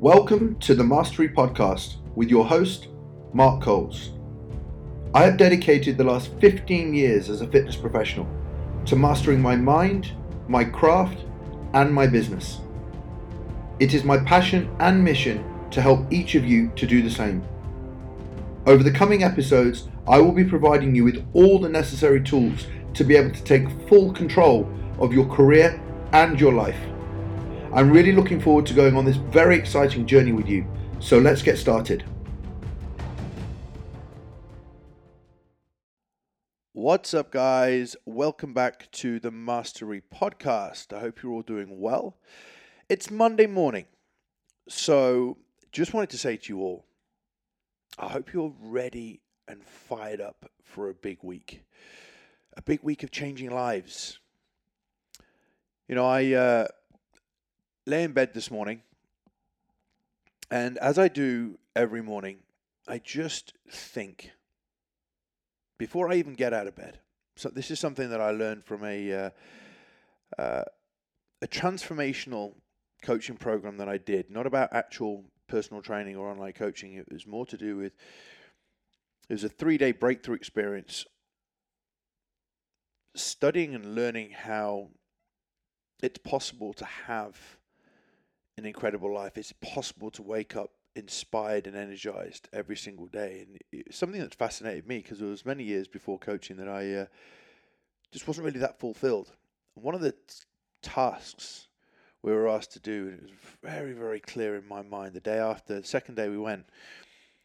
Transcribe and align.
Welcome 0.00 0.56
to 0.56 0.74
the 0.74 0.84
Mastery 0.84 1.26
Podcast 1.26 1.96
with 2.14 2.28
your 2.28 2.44
host, 2.44 2.88
Mark 3.32 3.62
Coles. 3.62 4.10
I 5.14 5.22
have 5.22 5.38
dedicated 5.38 5.96
the 5.96 6.04
last 6.04 6.32
15 6.38 6.92
years 6.92 7.30
as 7.30 7.40
a 7.40 7.46
fitness 7.46 7.76
professional 7.76 8.28
to 8.84 8.94
mastering 8.94 9.40
my 9.40 9.56
mind, 9.56 10.12
my 10.48 10.64
craft, 10.64 11.24
and 11.72 11.90
my 11.90 12.06
business. 12.06 12.60
It 13.80 13.94
is 13.94 14.04
my 14.04 14.18
passion 14.18 14.70
and 14.80 15.02
mission 15.02 15.42
to 15.70 15.80
help 15.80 16.12
each 16.12 16.34
of 16.34 16.44
you 16.44 16.70
to 16.76 16.86
do 16.86 17.00
the 17.00 17.10
same. 17.10 17.42
Over 18.66 18.82
the 18.82 18.92
coming 18.92 19.22
episodes, 19.22 19.88
I 20.06 20.18
will 20.20 20.32
be 20.32 20.44
providing 20.44 20.94
you 20.94 21.04
with 21.04 21.26
all 21.32 21.58
the 21.58 21.70
necessary 21.70 22.22
tools 22.22 22.66
to 22.92 23.02
be 23.02 23.16
able 23.16 23.34
to 23.34 23.44
take 23.44 23.70
full 23.88 24.12
control 24.12 24.70
of 24.98 25.14
your 25.14 25.26
career 25.26 25.80
and 26.12 26.38
your 26.38 26.52
life. 26.52 26.76
I'm 27.76 27.90
really 27.90 28.12
looking 28.12 28.40
forward 28.40 28.64
to 28.68 28.72
going 28.72 28.96
on 28.96 29.04
this 29.04 29.16
very 29.16 29.54
exciting 29.54 30.06
journey 30.06 30.32
with 30.32 30.48
you, 30.48 30.66
so 30.98 31.18
let's 31.18 31.42
get 31.42 31.58
started. 31.58 32.04
What's 36.72 37.12
up, 37.12 37.30
guys? 37.30 37.94
Welcome 38.06 38.54
back 38.54 38.90
to 38.92 39.20
the 39.20 39.30
Mastery 39.30 40.00
Podcast. 40.00 40.96
I 40.96 41.00
hope 41.00 41.22
you're 41.22 41.32
all 41.32 41.42
doing 41.42 41.78
well. 41.78 42.16
It's 42.88 43.10
Monday 43.10 43.46
morning, 43.46 43.84
so 44.70 45.36
just 45.70 45.92
wanted 45.92 46.08
to 46.08 46.18
say 46.18 46.38
to 46.38 46.48
you 46.48 46.60
all, 46.60 46.86
I 47.98 48.08
hope 48.08 48.32
you're 48.32 48.54
ready 48.58 49.20
and 49.48 49.62
fired 49.62 50.22
up 50.22 50.50
for 50.64 50.88
a 50.88 50.94
big 50.94 51.18
week. 51.20 51.62
A 52.56 52.62
big 52.62 52.82
week 52.82 53.02
of 53.02 53.10
changing 53.10 53.50
lives. 53.50 54.18
You 55.88 55.94
know, 55.94 56.06
I 56.06 56.32
uh, 56.32 56.68
lay 57.86 58.02
in 58.02 58.12
bed 58.12 58.34
this 58.34 58.50
morning, 58.50 58.82
and 60.50 60.76
as 60.78 60.98
I 60.98 61.08
do 61.08 61.58
every 61.74 62.02
morning, 62.02 62.38
I 62.86 62.98
just 62.98 63.54
think 63.70 64.32
before 65.78 66.10
I 66.10 66.16
even 66.16 66.34
get 66.34 66.52
out 66.52 66.66
of 66.66 66.74
bed. 66.74 67.00
So 67.36 67.48
this 67.48 67.70
is 67.70 67.78
something 67.78 68.10
that 68.10 68.20
I 68.20 68.30
learned 68.30 68.64
from 68.64 68.84
a 68.84 69.12
uh, 69.12 69.30
uh, 70.38 70.64
a 71.42 71.46
transformational 71.46 72.54
coaching 73.02 73.36
program 73.36 73.76
that 73.76 73.88
I 73.88 73.98
did, 73.98 74.30
not 74.30 74.46
about 74.46 74.72
actual 74.72 75.24
personal 75.48 75.82
training 75.82 76.16
or 76.16 76.30
online 76.30 76.52
coaching. 76.52 76.94
It 76.94 77.12
was 77.12 77.26
more 77.26 77.46
to 77.46 77.56
do 77.56 77.76
with 77.76 77.92
it 79.28 79.32
was 79.32 79.44
a 79.44 79.48
three 79.48 79.78
day 79.78 79.92
breakthrough 79.92 80.36
experience 80.36 81.04
studying 83.14 83.74
and 83.74 83.94
learning 83.94 84.30
how 84.30 84.88
it's 86.02 86.18
possible 86.18 86.72
to 86.74 86.84
have 86.84 87.58
an 88.58 88.64
incredible 88.64 89.12
life. 89.12 89.36
It's 89.36 89.52
possible 89.60 90.10
to 90.12 90.22
wake 90.22 90.56
up 90.56 90.70
inspired 90.94 91.66
and 91.66 91.76
energized 91.76 92.48
every 92.52 92.76
single 92.76 93.06
day. 93.06 93.46
And 93.46 93.58
it's 93.70 93.98
something 93.98 94.20
that's 94.20 94.34
fascinated 94.34 94.88
me 94.88 94.98
because 94.98 95.20
it 95.20 95.26
was 95.26 95.44
many 95.44 95.62
years 95.62 95.86
before 95.86 96.18
coaching 96.18 96.56
that 96.56 96.68
I 96.68 96.94
uh, 96.94 97.06
just 98.10 98.26
wasn't 98.26 98.46
really 98.46 98.60
that 98.60 98.80
fulfilled. 98.80 99.32
One 99.74 99.94
of 99.94 100.00
the 100.00 100.12
t- 100.12 100.18
tasks 100.82 101.68
we 102.22 102.32
were 102.32 102.48
asked 102.48 102.72
to 102.72 102.80
do, 102.80 103.08
and 103.08 103.18
it 103.18 103.22
was 103.22 103.32
very, 103.62 103.92
very 103.92 104.20
clear 104.20 104.56
in 104.56 104.66
my 104.66 104.82
mind 104.82 105.12
the 105.12 105.20
day 105.20 105.38
after, 105.38 105.80
the 105.80 105.86
second 105.86 106.14
day 106.14 106.28
we 106.30 106.38
went, 106.38 106.64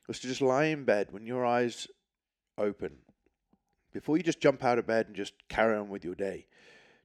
was 0.07 0.19
to 0.21 0.27
just 0.27 0.41
lie 0.41 0.65
in 0.65 0.85
bed 0.85 1.07
when 1.11 1.25
your 1.25 1.45
eyes 1.45 1.87
open. 2.57 2.97
Before 3.91 4.15
you 4.15 4.23
just 4.23 4.39
jump 4.39 4.63
out 4.63 4.79
of 4.79 4.87
bed 4.87 5.07
and 5.07 5.15
just 5.15 5.33
carry 5.49 5.77
on 5.77 5.89
with 5.89 6.05
your 6.05 6.15
day, 6.15 6.47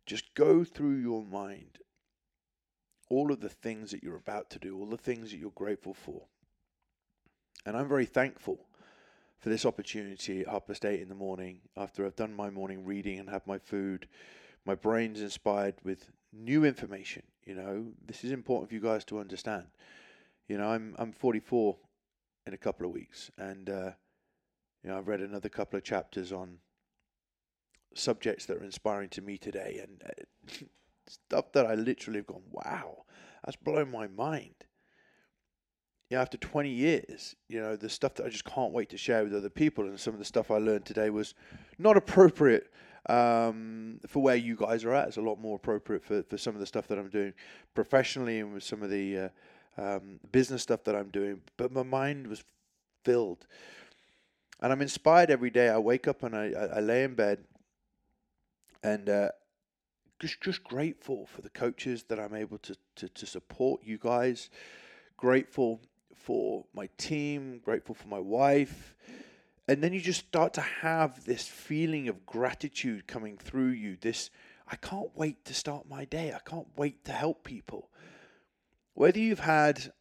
just 0.06 0.32
go 0.34 0.62
through 0.62 1.00
your 1.00 1.24
mind 1.24 1.80
all 3.08 3.32
of 3.32 3.40
the 3.40 3.48
things 3.48 3.90
that 3.90 4.02
you're 4.02 4.16
about 4.16 4.50
to 4.50 4.58
do, 4.58 4.78
all 4.78 4.86
the 4.86 4.96
things 4.96 5.30
that 5.30 5.38
you're 5.38 5.50
grateful 5.50 5.94
for. 5.94 6.22
And 7.64 7.76
I'm 7.76 7.88
very 7.88 8.06
thankful 8.06 8.60
for 9.38 9.48
this 9.48 9.66
opportunity 9.66 10.40
at 10.40 10.48
half 10.48 10.66
past 10.66 10.84
eight 10.84 11.00
in 11.00 11.08
the 11.08 11.14
morning 11.14 11.60
after 11.76 12.04
I've 12.06 12.16
done 12.16 12.34
my 12.34 12.50
morning 12.50 12.84
reading 12.84 13.18
and 13.18 13.28
have 13.28 13.46
my 13.46 13.58
food. 13.58 14.08
My 14.64 14.74
brain's 14.74 15.20
inspired 15.20 15.74
with 15.84 16.10
new 16.32 16.64
information. 16.64 17.22
You 17.44 17.54
know, 17.54 17.86
this 18.04 18.24
is 18.24 18.32
important 18.32 18.68
for 18.68 18.74
you 18.74 18.80
guys 18.80 19.04
to 19.06 19.18
understand. 19.18 19.66
You 20.48 20.58
know, 20.58 20.68
I'm 20.68 20.94
I'm 20.98 21.12
44 21.12 21.76
in 22.46 22.54
a 22.54 22.58
couple 22.58 22.86
of 22.86 22.92
weeks, 22.92 23.30
and 23.38 23.68
uh, 23.68 23.90
you 24.82 24.90
know 24.90 24.98
I've 24.98 25.08
read 25.08 25.20
another 25.20 25.48
couple 25.48 25.76
of 25.76 25.84
chapters 25.84 26.32
on 26.32 26.58
subjects 27.94 28.46
that 28.46 28.58
are 28.58 28.64
inspiring 28.64 29.08
to 29.10 29.22
me 29.22 29.38
today, 29.38 29.80
and 29.82 30.02
uh, 30.04 30.64
stuff 31.08 31.52
that 31.52 31.66
I 31.66 31.74
literally 31.74 32.18
have 32.20 32.26
gone, 32.26 32.42
wow, 32.50 33.04
that's 33.44 33.56
blown 33.56 33.90
my 33.90 34.08
mind. 34.08 34.54
You 36.10 36.16
know, 36.16 36.22
after 36.22 36.36
20 36.36 36.70
years, 36.70 37.34
you 37.48 37.60
know, 37.60 37.74
the 37.74 37.88
stuff 37.88 38.14
that 38.14 38.26
I 38.26 38.28
just 38.28 38.44
can't 38.44 38.72
wait 38.72 38.90
to 38.90 38.96
share 38.96 39.24
with 39.24 39.34
other 39.34 39.50
people, 39.50 39.86
and 39.86 39.98
some 39.98 40.12
of 40.12 40.18
the 40.18 40.24
stuff 40.24 40.50
I 40.50 40.58
learned 40.58 40.84
today 40.84 41.10
was 41.10 41.34
not 41.78 41.96
appropriate 41.96 42.70
um, 43.08 44.00
for 44.06 44.22
where 44.22 44.36
you 44.36 44.56
guys 44.56 44.84
are 44.84 44.94
at. 44.94 45.08
It's 45.08 45.16
a 45.16 45.22
lot 45.22 45.40
more 45.40 45.56
appropriate 45.56 46.04
for, 46.04 46.22
for 46.22 46.38
some 46.38 46.54
of 46.54 46.60
the 46.60 46.66
stuff 46.66 46.86
that 46.88 46.98
I'm 46.98 47.08
doing 47.08 47.32
professionally 47.74 48.40
and 48.40 48.52
with 48.52 48.62
some 48.62 48.82
of 48.82 48.90
the 48.90 49.18
uh, 49.18 49.28
um, 49.78 50.20
business 50.30 50.62
stuff 50.62 50.84
that 50.84 50.94
I'm 50.94 51.10
doing. 51.10 51.40
But 51.56 51.72
my 51.72 51.82
mind 51.82 52.28
was 52.28 52.44
filled. 53.04 53.46
And 54.60 54.72
I'm 54.72 54.82
inspired 54.82 55.30
every 55.30 55.50
day. 55.50 55.68
I 55.68 55.78
wake 55.78 56.08
up 56.08 56.22
and 56.22 56.34
I, 56.34 56.52
I, 56.56 56.76
I 56.76 56.80
lay 56.80 57.04
in 57.04 57.14
bed 57.14 57.44
and 58.82 59.08
uh, 59.08 59.28
just 60.18 60.40
just 60.40 60.64
grateful 60.64 61.26
for 61.26 61.42
the 61.42 61.50
coaches 61.50 62.04
that 62.04 62.18
I'm 62.18 62.34
able 62.34 62.58
to, 62.58 62.76
to, 62.96 63.08
to 63.08 63.26
support 63.26 63.82
you 63.84 63.98
guys. 63.98 64.50
Grateful 65.16 65.80
for 66.14 66.64
my 66.74 66.88
team, 66.96 67.60
grateful 67.64 67.94
for 67.94 68.08
my 68.08 68.18
wife. 68.18 68.94
And 69.68 69.82
then 69.82 69.92
you 69.92 70.00
just 70.00 70.26
start 70.26 70.54
to 70.54 70.60
have 70.60 71.24
this 71.24 71.46
feeling 71.46 72.08
of 72.08 72.24
gratitude 72.24 73.06
coming 73.06 73.36
through 73.36 73.70
you. 73.70 73.96
This, 74.00 74.30
I 74.70 74.76
can't 74.76 75.10
wait 75.14 75.44
to 75.46 75.54
start 75.54 75.88
my 75.88 76.04
day. 76.04 76.32
I 76.32 76.38
can't 76.48 76.68
wait 76.76 77.04
to 77.04 77.12
help 77.12 77.44
people. 77.44 77.90
Whether 78.94 79.18
you've 79.18 79.40
had, 79.40 79.92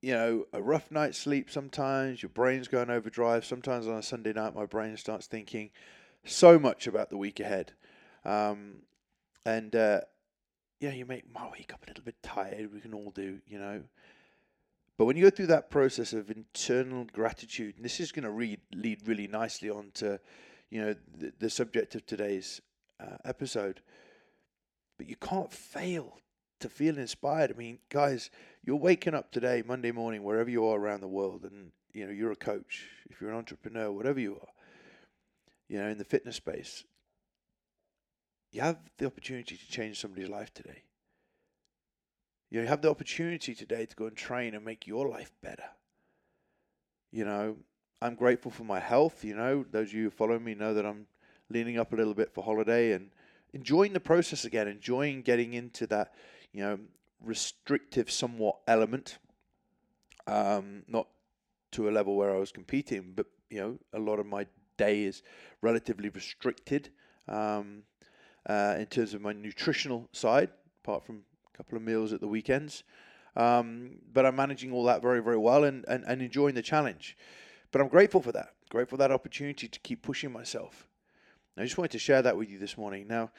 you 0.00 0.14
know, 0.14 0.46
a 0.52 0.62
rough 0.62 0.90
night's 0.90 1.18
sleep 1.18 1.50
sometimes, 1.50 2.22
your 2.22 2.30
brain's 2.30 2.66
going 2.66 2.90
overdrive. 2.90 3.44
Sometimes 3.44 3.86
on 3.86 3.94
a 3.94 4.02
Sunday 4.02 4.32
night, 4.32 4.54
my 4.54 4.66
brain 4.66 4.96
starts 4.96 5.26
thinking 5.26 5.70
so 6.24 6.58
much 6.58 6.86
about 6.86 7.10
the 7.10 7.18
week 7.18 7.40
ahead. 7.40 7.72
Um, 8.24 8.82
and 9.44 9.74
uh, 9.74 10.00
yeah, 10.80 10.92
you 10.92 11.06
may 11.06 11.22
might 11.32 11.52
wake 11.52 11.72
up 11.72 11.84
a 11.84 11.90
little 11.90 12.04
bit 12.04 12.16
tired. 12.22 12.72
We 12.72 12.80
can 12.80 12.94
all 12.94 13.10
do, 13.10 13.38
you 13.46 13.58
know. 13.58 13.82
But 14.96 15.06
when 15.06 15.16
you 15.16 15.22
go 15.22 15.30
through 15.30 15.46
that 15.46 15.70
process 15.70 16.12
of 16.12 16.30
internal 16.30 17.06
gratitude, 17.10 17.76
and 17.76 17.84
this 17.84 18.00
is 18.00 18.12
going 18.12 18.24
to 18.24 18.30
read, 18.30 18.60
lead 18.74 19.08
really 19.08 19.26
nicely 19.26 19.70
on 19.70 19.92
to, 19.94 20.20
you 20.68 20.82
know, 20.82 20.94
the, 21.16 21.32
the 21.38 21.48
subject 21.48 21.94
of 21.94 22.04
today's 22.04 22.60
uh, 23.00 23.16
episode. 23.24 23.80
But 24.98 25.08
you 25.08 25.16
can't 25.16 25.50
fail 25.50 26.18
to 26.58 26.68
feel 26.68 26.98
inspired. 26.98 27.50
I 27.50 27.54
mean, 27.56 27.78
guys, 27.88 28.30
you're 28.62 28.76
waking 28.76 29.14
up 29.14 29.32
today, 29.32 29.62
Monday 29.66 29.90
morning, 29.90 30.22
wherever 30.22 30.50
you 30.50 30.66
are 30.66 30.78
around 30.78 31.00
the 31.00 31.08
world, 31.08 31.44
and 31.44 31.72
you 31.94 32.06
know 32.06 32.12
you're 32.12 32.32
a 32.32 32.36
coach, 32.36 32.86
if 33.08 33.22
you're 33.22 33.30
an 33.30 33.36
entrepreneur, 33.36 33.90
whatever 33.90 34.20
you 34.20 34.34
are, 34.34 34.48
you 35.68 35.78
know, 35.78 35.88
in 35.88 35.96
the 35.96 36.04
fitness 36.04 36.36
space, 36.36 36.84
you 38.52 38.60
have 38.60 38.78
the 38.98 39.06
opportunity 39.06 39.56
to 39.56 39.70
change 39.70 40.00
somebody's 40.00 40.28
life 40.28 40.52
today. 40.52 40.82
You 42.50 42.66
have 42.66 42.82
the 42.82 42.90
opportunity 42.90 43.54
today 43.54 43.86
to 43.86 43.96
go 43.96 44.06
and 44.06 44.16
train 44.16 44.54
and 44.54 44.64
make 44.64 44.86
your 44.86 45.08
life 45.08 45.32
better. 45.40 45.70
You 47.12 47.24
know, 47.24 47.56
I'm 48.02 48.16
grateful 48.16 48.50
for 48.50 48.64
my 48.64 48.80
health. 48.80 49.24
You 49.24 49.36
know, 49.36 49.64
those 49.70 49.88
of 49.88 49.94
you 49.94 50.04
who 50.04 50.10
follow 50.10 50.38
me 50.38 50.54
know 50.54 50.74
that 50.74 50.84
I'm 50.84 51.06
leaning 51.48 51.78
up 51.78 51.92
a 51.92 51.96
little 51.96 52.14
bit 52.14 52.32
for 52.34 52.42
holiday 52.42 52.92
and 52.92 53.10
enjoying 53.52 53.92
the 53.92 54.00
process 54.00 54.44
again, 54.44 54.66
enjoying 54.66 55.22
getting 55.22 55.54
into 55.54 55.86
that, 55.88 56.14
you 56.52 56.62
know, 56.62 56.78
restrictive 57.20 58.10
somewhat 58.10 58.56
element. 58.66 59.18
Um, 60.26 60.82
not 60.88 61.08
to 61.72 61.88
a 61.88 61.92
level 61.92 62.16
where 62.16 62.34
I 62.34 62.38
was 62.38 62.52
competing, 62.52 63.12
but 63.14 63.26
you 63.48 63.60
know, 63.60 63.78
a 63.92 63.98
lot 63.98 64.18
of 64.18 64.26
my 64.26 64.46
day 64.76 65.02
is 65.02 65.22
relatively 65.60 66.08
restricted. 66.08 66.90
Um, 67.28 67.82
uh, 68.48 68.76
in 68.78 68.86
terms 68.86 69.14
of 69.14 69.20
my 69.20 69.32
nutritional 69.32 70.08
side, 70.12 70.50
apart 70.82 71.04
from 71.04 71.22
a 71.52 71.56
couple 71.56 71.76
of 71.76 71.82
meals 71.82 72.12
at 72.12 72.20
the 72.20 72.28
weekends. 72.28 72.84
Um, 73.36 73.98
but 74.12 74.26
I'm 74.26 74.36
managing 74.36 74.72
all 74.72 74.84
that 74.84 75.02
very, 75.02 75.22
very 75.22 75.36
well 75.36 75.64
and, 75.64 75.84
and, 75.86 76.04
and 76.06 76.20
enjoying 76.20 76.54
the 76.54 76.62
challenge. 76.62 77.16
But 77.70 77.80
I'm 77.80 77.88
grateful 77.88 78.20
for 78.20 78.32
that, 78.32 78.54
grateful 78.70 78.96
for 78.96 79.00
that 79.00 79.12
opportunity 79.12 79.68
to 79.68 79.78
keep 79.80 80.02
pushing 80.02 80.32
myself. 80.32 80.88
I 81.56 81.64
just 81.64 81.76
wanted 81.76 81.92
to 81.92 81.98
share 81.98 82.22
that 82.22 82.36
with 82.36 82.48
you 82.48 82.58
this 82.58 82.78
morning. 82.78 83.06
Now, 83.06 83.30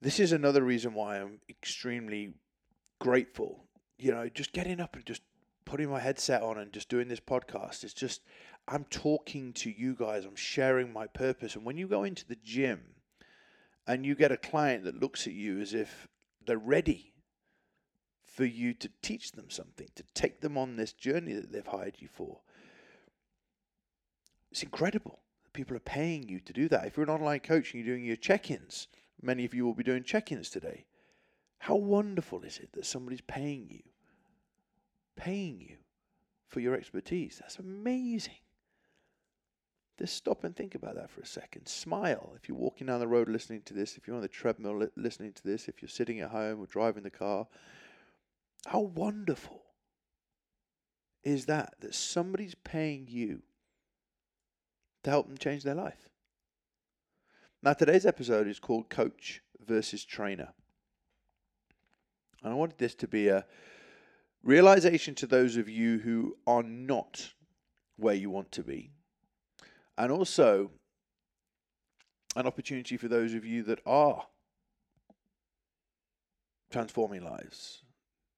this 0.00 0.20
is 0.20 0.32
another 0.32 0.62
reason 0.62 0.94
why 0.94 1.18
I'm 1.18 1.40
extremely 1.48 2.34
grateful. 3.00 3.64
You 3.98 4.12
know, 4.12 4.28
just 4.28 4.52
getting 4.52 4.80
up 4.80 4.94
and 4.94 5.04
just 5.04 5.22
putting 5.64 5.90
my 5.90 6.00
headset 6.00 6.42
on 6.42 6.58
and 6.58 6.72
just 6.72 6.88
doing 6.88 7.08
this 7.08 7.20
podcast. 7.20 7.84
It's 7.84 7.92
just, 7.92 8.22
I'm 8.68 8.84
talking 8.90 9.52
to 9.54 9.70
you 9.70 9.94
guys, 9.94 10.24
I'm 10.24 10.36
sharing 10.36 10.92
my 10.92 11.06
purpose. 11.06 11.54
And 11.56 11.64
when 11.64 11.76
you 11.76 11.86
go 11.86 12.04
into 12.04 12.26
the 12.26 12.38
gym, 12.42 12.80
and 13.90 14.06
you 14.06 14.14
get 14.14 14.30
a 14.30 14.36
client 14.36 14.84
that 14.84 15.00
looks 15.00 15.26
at 15.26 15.32
you 15.32 15.60
as 15.60 15.74
if 15.74 16.06
they're 16.46 16.56
ready 16.56 17.12
for 18.24 18.44
you 18.44 18.72
to 18.72 18.88
teach 19.02 19.32
them 19.32 19.50
something, 19.50 19.88
to 19.96 20.04
take 20.14 20.40
them 20.40 20.56
on 20.56 20.76
this 20.76 20.92
journey 20.92 21.32
that 21.32 21.50
they've 21.50 21.66
hired 21.66 21.96
you 21.98 22.06
for. 22.06 22.38
It's 24.52 24.62
incredible. 24.62 25.18
People 25.52 25.76
are 25.76 25.80
paying 25.80 26.28
you 26.28 26.38
to 26.38 26.52
do 26.52 26.68
that. 26.68 26.86
If 26.86 26.96
you're 26.96 27.02
an 27.04 27.10
online 27.10 27.40
coach 27.40 27.74
and 27.74 27.84
you're 27.84 27.96
doing 27.96 28.06
your 28.06 28.14
check 28.14 28.48
ins, 28.48 28.86
many 29.20 29.44
of 29.44 29.54
you 29.54 29.64
will 29.64 29.74
be 29.74 29.82
doing 29.82 30.04
check 30.04 30.30
ins 30.30 30.50
today. 30.50 30.84
How 31.58 31.74
wonderful 31.74 32.42
is 32.42 32.58
it 32.58 32.72
that 32.74 32.86
somebody's 32.86 33.22
paying 33.22 33.66
you? 33.70 33.82
Paying 35.16 35.60
you 35.60 35.78
for 36.46 36.60
your 36.60 36.76
expertise. 36.76 37.38
That's 37.40 37.58
amazing. 37.58 38.38
Just 40.00 40.16
stop 40.16 40.44
and 40.44 40.56
think 40.56 40.74
about 40.74 40.94
that 40.94 41.10
for 41.10 41.20
a 41.20 41.26
second. 41.26 41.66
Smile 41.66 42.32
if 42.34 42.48
you're 42.48 42.56
walking 42.56 42.86
down 42.86 43.00
the 43.00 43.06
road 43.06 43.28
listening 43.28 43.60
to 43.66 43.74
this, 43.74 43.98
if 43.98 44.06
you're 44.06 44.16
on 44.16 44.22
the 44.22 44.28
treadmill 44.28 44.78
li- 44.78 44.88
listening 44.96 45.34
to 45.34 45.42
this, 45.44 45.68
if 45.68 45.82
you're 45.82 45.90
sitting 45.90 46.20
at 46.20 46.30
home 46.30 46.58
or 46.58 46.64
driving 46.64 47.02
the 47.02 47.10
car. 47.10 47.46
How 48.64 48.80
wonderful 48.80 49.60
is 51.22 51.44
that 51.46 51.74
that 51.80 51.94
somebody's 51.94 52.54
paying 52.54 53.08
you 53.10 53.42
to 55.04 55.10
help 55.10 55.26
them 55.26 55.36
change 55.36 55.64
their 55.64 55.74
life? 55.74 56.08
Now, 57.62 57.74
today's 57.74 58.06
episode 58.06 58.48
is 58.48 58.58
called 58.58 58.88
Coach 58.88 59.42
versus 59.62 60.02
Trainer. 60.02 60.54
And 62.42 62.54
I 62.54 62.56
wanted 62.56 62.78
this 62.78 62.94
to 62.94 63.06
be 63.06 63.28
a 63.28 63.44
realization 64.42 65.14
to 65.16 65.26
those 65.26 65.58
of 65.58 65.68
you 65.68 65.98
who 65.98 66.38
are 66.46 66.62
not 66.62 67.34
where 67.96 68.14
you 68.14 68.30
want 68.30 68.50
to 68.52 68.62
be 68.62 68.92
and 69.98 70.12
also 70.12 70.70
an 72.36 72.46
opportunity 72.46 72.96
for 72.96 73.08
those 73.08 73.34
of 73.34 73.44
you 73.44 73.62
that 73.64 73.80
are 73.84 74.26
transforming 76.70 77.24
lives, 77.24 77.82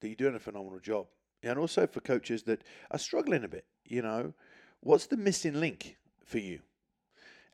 that 0.00 0.08
you're 0.08 0.16
doing 0.16 0.34
a 0.34 0.40
phenomenal 0.40 0.80
job. 0.80 1.06
And 1.42 1.58
also 1.58 1.86
for 1.86 2.00
coaches 2.00 2.44
that 2.44 2.62
are 2.90 2.98
struggling 2.98 3.44
a 3.44 3.48
bit, 3.48 3.64
you 3.84 4.00
know, 4.02 4.32
what's 4.80 5.06
the 5.06 5.16
missing 5.16 5.60
link 5.60 5.96
for 6.24 6.38
you? 6.38 6.60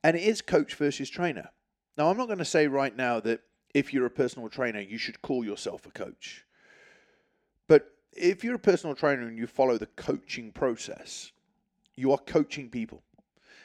And 0.04 0.16
it 0.16 0.22
is 0.22 0.40
coach 0.40 0.74
versus 0.74 1.10
trainer. 1.10 1.50
Now, 1.96 2.08
I'm 2.08 2.16
not 2.16 2.26
going 2.26 2.38
to 2.38 2.44
say 2.44 2.68
right 2.68 2.94
now 2.94 3.18
that 3.20 3.40
if 3.74 3.92
you're 3.92 4.06
a 4.06 4.10
personal 4.10 4.48
trainer, 4.48 4.80
you 4.80 4.98
should 4.98 5.20
call 5.22 5.44
yourself 5.44 5.86
a 5.86 5.90
coach. 5.90 6.44
But 7.66 7.90
if 8.12 8.44
you're 8.44 8.54
a 8.54 8.60
personal 8.60 8.94
trainer 8.94 9.26
and 9.26 9.38
you 9.38 9.46
follow 9.46 9.78
the 9.78 9.86
coaching 9.86 10.52
process, 10.52 11.32
you 11.96 12.12
are 12.12 12.18
coaching 12.18 12.70
people. 12.70 13.02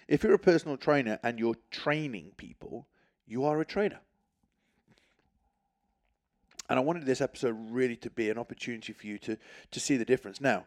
If 0.07 0.23
you're 0.23 0.33
a 0.33 0.39
personal 0.39 0.77
trainer 0.77 1.19
and 1.23 1.39
you're 1.39 1.55
training 1.71 2.31
people, 2.37 2.87
you 3.25 3.45
are 3.45 3.59
a 3.61 3.65
trainer. 3.65 3.99
And 6.69 6.79
I 6.79 6.81
wanted 6.81 7.05
this 7.05 7.21
episode 7.21 7.55
really 7.71 7.95
to 7.97 8.09
be 8.09 8.29
an 8.29 8.37
opportunity 8.37 8.93
for 8.93 9.05
you 9.05 9.17
to, 9.19 9.37
to 9.71 9.79
see 9.79 9.97
the 9.97 10.05
difference. 10.05 10.39
Now, 10.39 10.65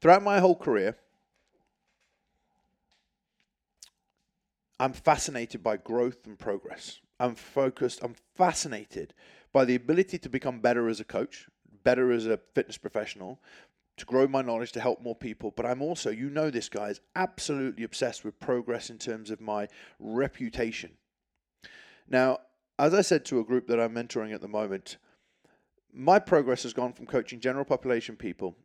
throughout 0.00 0.22
my 0.22 0.40
whole 0.40 0.56
career, 0.56 0.96
I'm 4.78 4.92
fascinated 4.92 5.62
by 5.62 5.76
growth 5.76 6.26
and 6.26 6.38
progress. 6.38 7.00
I'm 7.18 7.34
focused, 7.34 8.00
I'm 8.02 8.16
fascinated 8.34 9.14
by 9.52 9.64
the 9.64 9.74
ability 9.74 10.18
to 10.18 10.28
become 10.28 10.60
better 10.60 10.88
as 10.88 10.98
a 10.98 11.04
coach, 11.04 11.48
better 11.84 12.10
as 12.12 12.26
a 12.26 12.38
fitness 12.54 12.78
professional, 12.78 13.40
to 13.96 14.06
grow 14.06 14.26
my 14.26 14.42
knowledge 14.42 14.72
to 14.72 14.80
help 14.80 15.02
more 15.02 15.14
people. 15.14 15.52
But 15.54 15.66
I'm 15.66 15.82
also, 15.82 16.10
you 16.10 16.30
know, 16.30 16.50
this 16.50 16.68
guy 16.68 16.88
is 16.88 17.00
absolutely 17.14 17.84
obsessed 17.84 18.24
with 18.24 18.40
progress 18.40 18.90
in 18.90 18.98
terms 18.98 19.30
of 19.30 19.40
my 19.40 19.68
reputation. 19.98 20.92
Now, 22.08 22.38
as 22.78 22.94
I 22.94 23.02
said 23.02 23.24
to 23.26 23.38
a 23.38 23.44
group 23.44 23.66
that 23.68 23.80
I'm 23.80 23.94
mentoring 23.94 24.34
at 24.34 24.40
the 24.40 24.48
moment, 24.48 24.96
my 25.92 26.18
progress 26.18 26.62
has 26.62 26.72
gone 26.72 26.92
from 26.92 27.06
coaching 27.06 27.40
general 27.40 27.64
population 27.64 28.16
people 28.16 28.56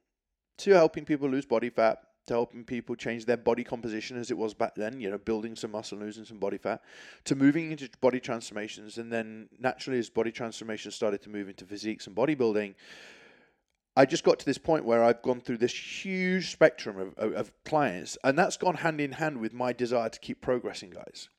to 0.58 0.72
helping 0.72 1.06
people 1.06 1.30
lose 1.30 1.46
body 1.46 1.70
fat, 1.70 2.02
to 2.26 2.34
helping 2.34 2.64
people 2.64 2.96
change 2.96 3.26
their 3.26 3.38
body 3.38 3.64
composition 3.64 4.18
as 4.18 4.32
it 4.32 4.38
was 4.38 4.54
back 4.54 4.76
then, 4.76 5.00
you 5.00 5.10
know, 5.10 5.18
building 5.18 5.56
some 5.56 5.72
muscle, 5.72 5.98
losing 5.98 6.26
some 6.26 6.40
body 6.40 6.58
fat, 6.58 6.82
to 7.26 7.36
moving 7.36 7.72
into 7.72 7.90
body 8.02 8.20
transformations. 8.20 8.98
And 8.98 9.12
then 9.12 9.50
naturally, 9.60 10.00
as 10.00 10.10
body 10.10 10.32
transformation 10.32 10.92
started 10.92 11.22
to 11.24 11.30
move 11.30 11.50
into 11.50 11.66
physiques 11.66 12.08
and 12.08 12.16
bodybuilding, 12.16 12.76
I 13.98 14.06
just 14.06 14.24
got 14.24 14.38
to 14.38 14.46
this 14.46 14.60
point 14.60 14.86
where 14.86 15.04
I've 15.04 15.24
gone 15.24 15.42
through 15.42 15.58
this 15.58 15.74
huge 15.74 16.52
spectrum 16.52 17.00
of, 17.00 17.16
of, 17.18 17.34
of, 17.34 17.64
clients, 17.66 18.16
and 18.24 18.38
that's 18.38 18.56
gone 18.56 18.76
hand 18.76 19.02
in 19.02 19.14
hand 19.14 19.40
with 19.40 19.54
my 19.54 19.74
desire 19.74 20.08
to 20.08 20.20
keep 20.20 20.40
progressing, 20.40 20.92
guys. 20.92 21.30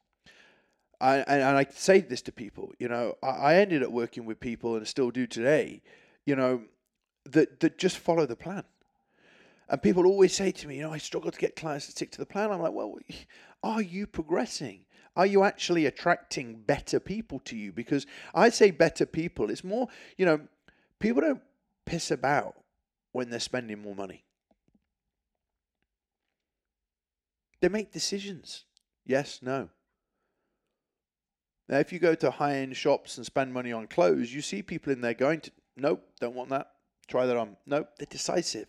I, 1.01 1.19
and, 1.19 1.57
I 1.57 1.65
say 1.71 2.01
this 2.01 2.21
to 2.23 2.33
people, 2.33 2.73
you 2.81 2.89
know, 2.89 3.15
I, 3.23 3.29
I 3.29 3.55
ended 3.59 3.85
up 3.85 3.93
working 3.93 4.27
with 4.27 4.41
people 4.41 4.75
and 4.75 4.89
still 4.89 5.13
do 5.13 5.25
today, 5.25 5.83
you 6.27 6.35
know, 6.35 6.63
that, 7.27 7.61
that 7.61 7.79
just 7.79 7.97
follow 7.97 8.27
the 8.27 8.35
plan. 8.35 8.65
And 9.69 9.81
people 9.81 10.05
always 10.05 10.35
say 10.35 10.51
to 10.51 10.67
me, 10.67 10.79
you 10.79 10.83
know, 10.83 10.93
I 10.93 10.99
struggle 10.99 11.31
to 11.31 11.39
get 11.39 11.55
clients 11.55 11.87
to 11.87 11.93
stick 11.93 12.11
to 12.11 12.19
the 12.19 12.27
plan. 12.27 12.51
I'm 12.51 12.61
like, 12.61 12.73
well, 12.73 12.97
are 13.63 13.83
you 13.83 14.09
progressing? 14.09 14.81
Are 15.15 15.27
you 15.27 15.45
actually 15.45 15.87
attracting 15.87 16.57
better 16.63 16.99
people 16.99 17.39
to 17.45 17.57
you? 17.57 17.71
Because 17.71 18.05
I 18.35 18.49
say 18.49 18.73
better 18.73 19.07
people, 19.07 19.49
it's 19.49 19.63
more, 19.63 19.87
you 20.17 20.27
know, 20.27 20.41
people 20.99 21.23
don't 21.23 21.43
piss 21.89 22.11
about 22.11 22.55
when 23.13 23.31
they're 23.31 23.41
spending 23.41 23.81
more 23.81 23.95
money. 23.95 24.25
They 27.61 27.69
make 27.69 27.91
decisions. 27.91 28.65
Yes, 29.07 29.41
no. 29.43 29.71
Now, 31.69 31.79
if 31.79 31.93
you 31.93 31.99
go 31.99 32.15
to 32.15 32.31
high 32.31 32.57
end 32.57 32.77
shops 32.77 33.17
and 33.17 33.27
spend 33.27 33.53
money 33.53 33.73
on 33.73 33.87
clothes, 33.87 34.33
you 34.33 34.43
see 34.43 34.63
people 34.63 34.93
in 34.93 35.01
there 35.01 35.15
going 35.15 35.41
to, 35.41 35.51
nope, 35.77 36.03
don't 36.21 36.35
want 36.35 36.51
that. 36.51 36.71
Try 37.09 37.27
that 37.27 37.37
on. 37.37 37.57
Nope, 37.67 37.89
they're 37.99 38.07
decisive. 38.09 38.67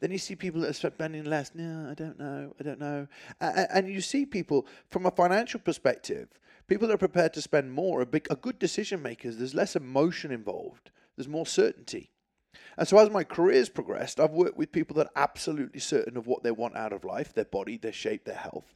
Then 0.00 0.10
you 0.10 0.18
see 0.18 0.36
people 0.36 0.60
that 0.62 0.70
are 0.70 0.90
spending 0.90 1.24
less. 1.24 1.52
No, 1.54 1.88
I 1.90 1.94
don't 1.94 2.18
know. 2.18 2.54
I 2.58 2.62
don't 2.62 2.80
know. 2.80 3.08
And 3.40 3.88
you 3.88 4.00
see 4.00 4.24
people 4.24 4.66
from 4.90 5.06
a 5.06 5.10
financial 5.10 5.60
perspective, 5.60 6.28
people 6.66 6.88
that 6.88 6.94
are 6.94 6.98
prepared 6.98 7.34
to 7.34 7.42
spend 7.42 7.72
more 7.72 8.00
are, 8.00 8.06
big, 8.06 8.26
are 8.30 8.36
good 8.36 8.58
decision 8.58 9.02
makers. 9.02 9.36
There's 9.36 9.54
less 9.54 9.76
emotion 9.76 10.30
involved, 10.30 10.90
there's 11.16 11.28
more 11.28 11.46
certainty. 11.46 12.10
And 12.76 12.86
so 12.86 12.98
as 12.98 13.10
my 13.10 13.24
career's 13.24 13.68
progressed, 13.68 14.20
I've 14.20 14.30
worked 14.30 14.56
with 14.56 14.72
people 14.72 14.94
that 14.96 15.08
are 15.08 15.22
absolutely 15.22 15.80
certain 15.80 16.16
of 16.16 16.26
what 16.26 16.42
they 16.42 16.52
want 16.52 16.76
out 16.76 16.92
of 16.92 17.04
life 17.04 17.34
their 17.34 17.44
body, 17.44 17.76
their 17.76 17.92
shape, 17.92 18.24
their 18.24 18.36
health. 18.36 18.74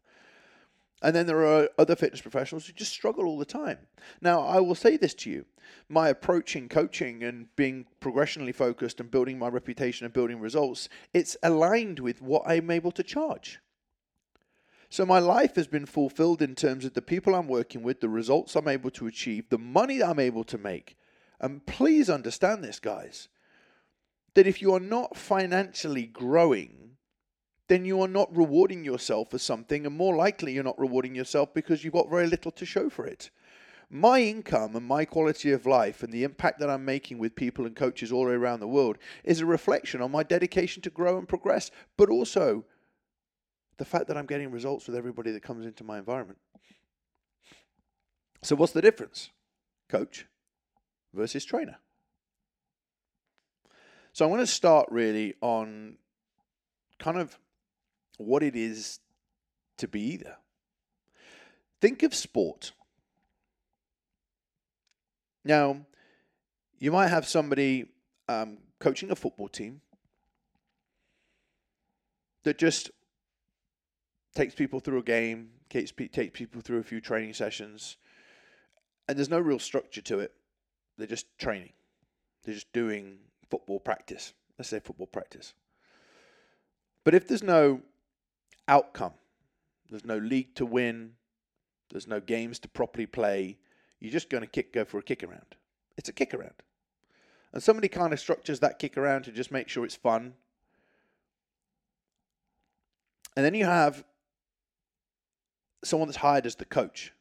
And 1.03 1.17
then 1.17 1.27
there 1.27 1.45
are 1.45 1.69
other 1.79 1.97
fitness 1.97 2.21
professionals 2.21 2.67
who 2.67 2.73
just 2.73 2.93
struggle 2.93 3.27
all 3.27 3.39
the 3.39 3.45
time. 3.45 3.79
Now, 4.21 4.43
I 4.43 4.61
will 4.61 4.77
say 4.77 4.97
this 4.97 5.15
to 5.15 5.31
you 5.31 5.45
my 5.89 6.09
approach 6.09 6.55
in 6.55 6.69
coaching 6.69 7.23
and 7.23 7.55
being 7.57 7.87
progressionally 8.01 8.55
focused 8.55 9.01
and 9.01 9.11
building 9.11 9.39
my 9.39 9.49
reputation 9.49 10.05
and 10.05 10.13
building 10.13 10.41
results, 10.41 10.89
it's 11.15 11.37
aligned 11.43 11.99
with 11.99 12.21
what 12.21 12.43
I'm 12.47 12.71
able 12.71 12.93
to 12.93 13.03
charge. 13.03 13.59
So 14.91 15.07
my 15.07 15.19
life 15.19 15.57
has 15.57 15.67
been 15.67 15.87
fulfilled 15.87 16.43
in 16.43 16.55
terms 16.55 16.85
of 16.85 16.95
the 16.95 17.03
people 17.03 17.35
I'm 17.35 17.49
working 17.49 17.83
with, 17.83 18.01
the 18.01 18.09
results 18.09 18.55
I'm 18.55 18.69
able 18.69 18.91
to 18.91 19.07
achieve, 19.07 19.49
the 19.49 19.59
money 19.59 20.03
I'm 20.03 20.19
able 20.19 20.45
to 20.45 20.59
make. 20.59 20.97
And 21.41 21.65
please 21.65 22.11
understand 22.11 22.63
this, 22.63 22.79
guys 22.79 23.29
that 24.35 24.47
if 24.47 24.63
you 24.63 24.73
are 24.75 24.81
not 24.81 25.17
financially 25.17 26.07
growing, 26.07 26.83
then 27.69 27.85
you 27.85 28.01
are 28.03 28.09
not 28.09 28.35
rewarding 28.37 28.85
yourself 28.85 29.31
for 29.31 29.39
something, 29.39 29.87
and 29.87 29.97
more 29.97 30.15
likely 30.15 30.53
you're 30.53 30.65
not 30.65 30.79
rewarding 30.79 31.15
yourself 31.15 31.55
because 31.55 31.83
you've 31.85 31.93
got 31.93 32.11
very 32.11 32.27
little 32.27 32.51
to 32.53 32.67
show 32.67 32.91
for 32.91 33.07
it. 33.07 33.31
My 33.89 34.21
income 34.21 34.75
and 34.75 34.87
my 34.87 35.05
quality 35.05 35.53
of 35.53 35.67
life 35.67 36.03
and 36.03 36.11
the 36.13 36.25
impact 36.25 36.59
that 36.61 36.71
I'm 36.71 36.85
making 36.85 37.19
with 37.19 37.37
people 37.37 37.67
and 37.67 37.77
coaches 37.77 38.11
all 38.11 38.27
around 38.27 38.61
the 38.61 38.67
world 38.67 38.97
is 39.23 39.41
a 39.41 39.47
reflection 39.47 40.01
on 40.01 40.11
my 40.11 40.23
dedication 40.23 40.83
to 40.83 40.91
grow 40.91 41.19
and 41.19 41.29
progress, 41.29 41.71
but 41.99 42.09
also 42.09 42.65
the 43.77 43.85
fact 43.85 44.07
that 44.09 44.17
I'm 44.17 44.27
getting 44.27 44.51
results 44.51 44.87
with 44.87 44.97
everybody 44.97 45.31
that 45.33 45.43
comes 45.43 45.67
into 45.67 45.85
my 45.85 45.99
environment. 45.99 46.39
So, 48.43 48.57
what's 48.57 48.73
the 48.73 48.83
difference? 48.83 49.31
Coach 49.89 50.27
versus 51.13 51.45
trainer. 51.45 51.77
So 54.13 54.27
I 54.27 54.29
want 54.29 54.41
to 54.43 54.47
start 54.47 54.89
really 54.91 55.35
on 55.41 55.97
kind 56.99 57.19
of 57.19 57.39
what 58.19 58.43
it 58.43 58.55
is 58.55 59.01
to 59.79 59.89
be 59.89 60.01
either. 60.01 60.37
Think 61.81 62.03
of 62.03 62.15
sport. 62.15 62.73
Now, 65.45 65.87
you 66.79 66.93
might 66.93 67.09
have 67.09 67.27
somebody 67.27 67.87
um, 68.29 68.59
coaching 68.79 69.11
a 69.11 69.17
football 69.17 69.49
team 69.49 69.81
that 72.45 72.59
just 72.59 72.91
takes 74.35 74.55
people 74.55 74.81
through 74.81 74.99
a 74.99 75.03
game, 75.03 75.51
takes, 75.71 75.93
takes 76.13 76.39
people 76.39 76.61
through 76.61 76.79
a 76.79 76.85
few 76.85 77.01
training 77.01 77.35
sessions, 77.35 77.97
and 79.09 79.17
there's 79.17 79.31
no 79.31 79.41
real 79.41 79.59
structure 79.59 80.03
to 80.03 80.21
it. 80.21 80.33
They're 80.99 81.07
just 81.07 81.27
training. 81.39 81.73
They're 82.45 82.55
just 82.55 82.73
doing 82.73 83.19
football 83.53 83.79
practice. 83.79 84.33
Let's 84.59 84.71
say 84.71 84.81
football 84.81 85.07
practice. 85.07 85.53
But 87.05 87.13
if 87.13 87.29
there's 87.29 87.43
no 87.43 87.83
outcome, 88.67 89.13
there's 89.91 90.07
no 90.07 90.17
league 90.17 90.55
to 90.55 90.65
win, 90.65 91.13
there's 91.91 92.07
no 92.07 92.19
games 92.19 92.59
to 92.61 92.69
properly 92.69 93.05
play, 93.05 93.59
you're 94.01 94.11
just 94.11 94.31
going 94.31 94.41
to 94.41 94.49
kick 94.49 94.73
go 94.73 94.87
for 94.87 94.99
a 94.99 95.03
kick 95.03 95.23
around. 95.23 95.55
It's 95.99 96.09
a 96.09 96.15
kick 96.15 96.33
around. 96.33 96.55
And 97.53 97.63
somebody 97.63 97.89
kind 97.89 98.15
of 98.15 98.21
structures 98.21 98.61
that 98.61 98.79
kick 98.79 98.97
around 98.97 99.25
to 99.25 99.33
just 99.33 99.53
make 99.53 99.69
sure 99.69 99.85
it's 99.85 99.95
fun. 99.95 100.33
And 103.37 103.45
then 103.45 103.53
you 103.53 103.67
have 103.67 104.03
someone 105.85 106.09
that's 106.09 106.17
hired 106.17 106.47
as 106.47 106.55
the 106.55 106.65
coach. 106.65 107.13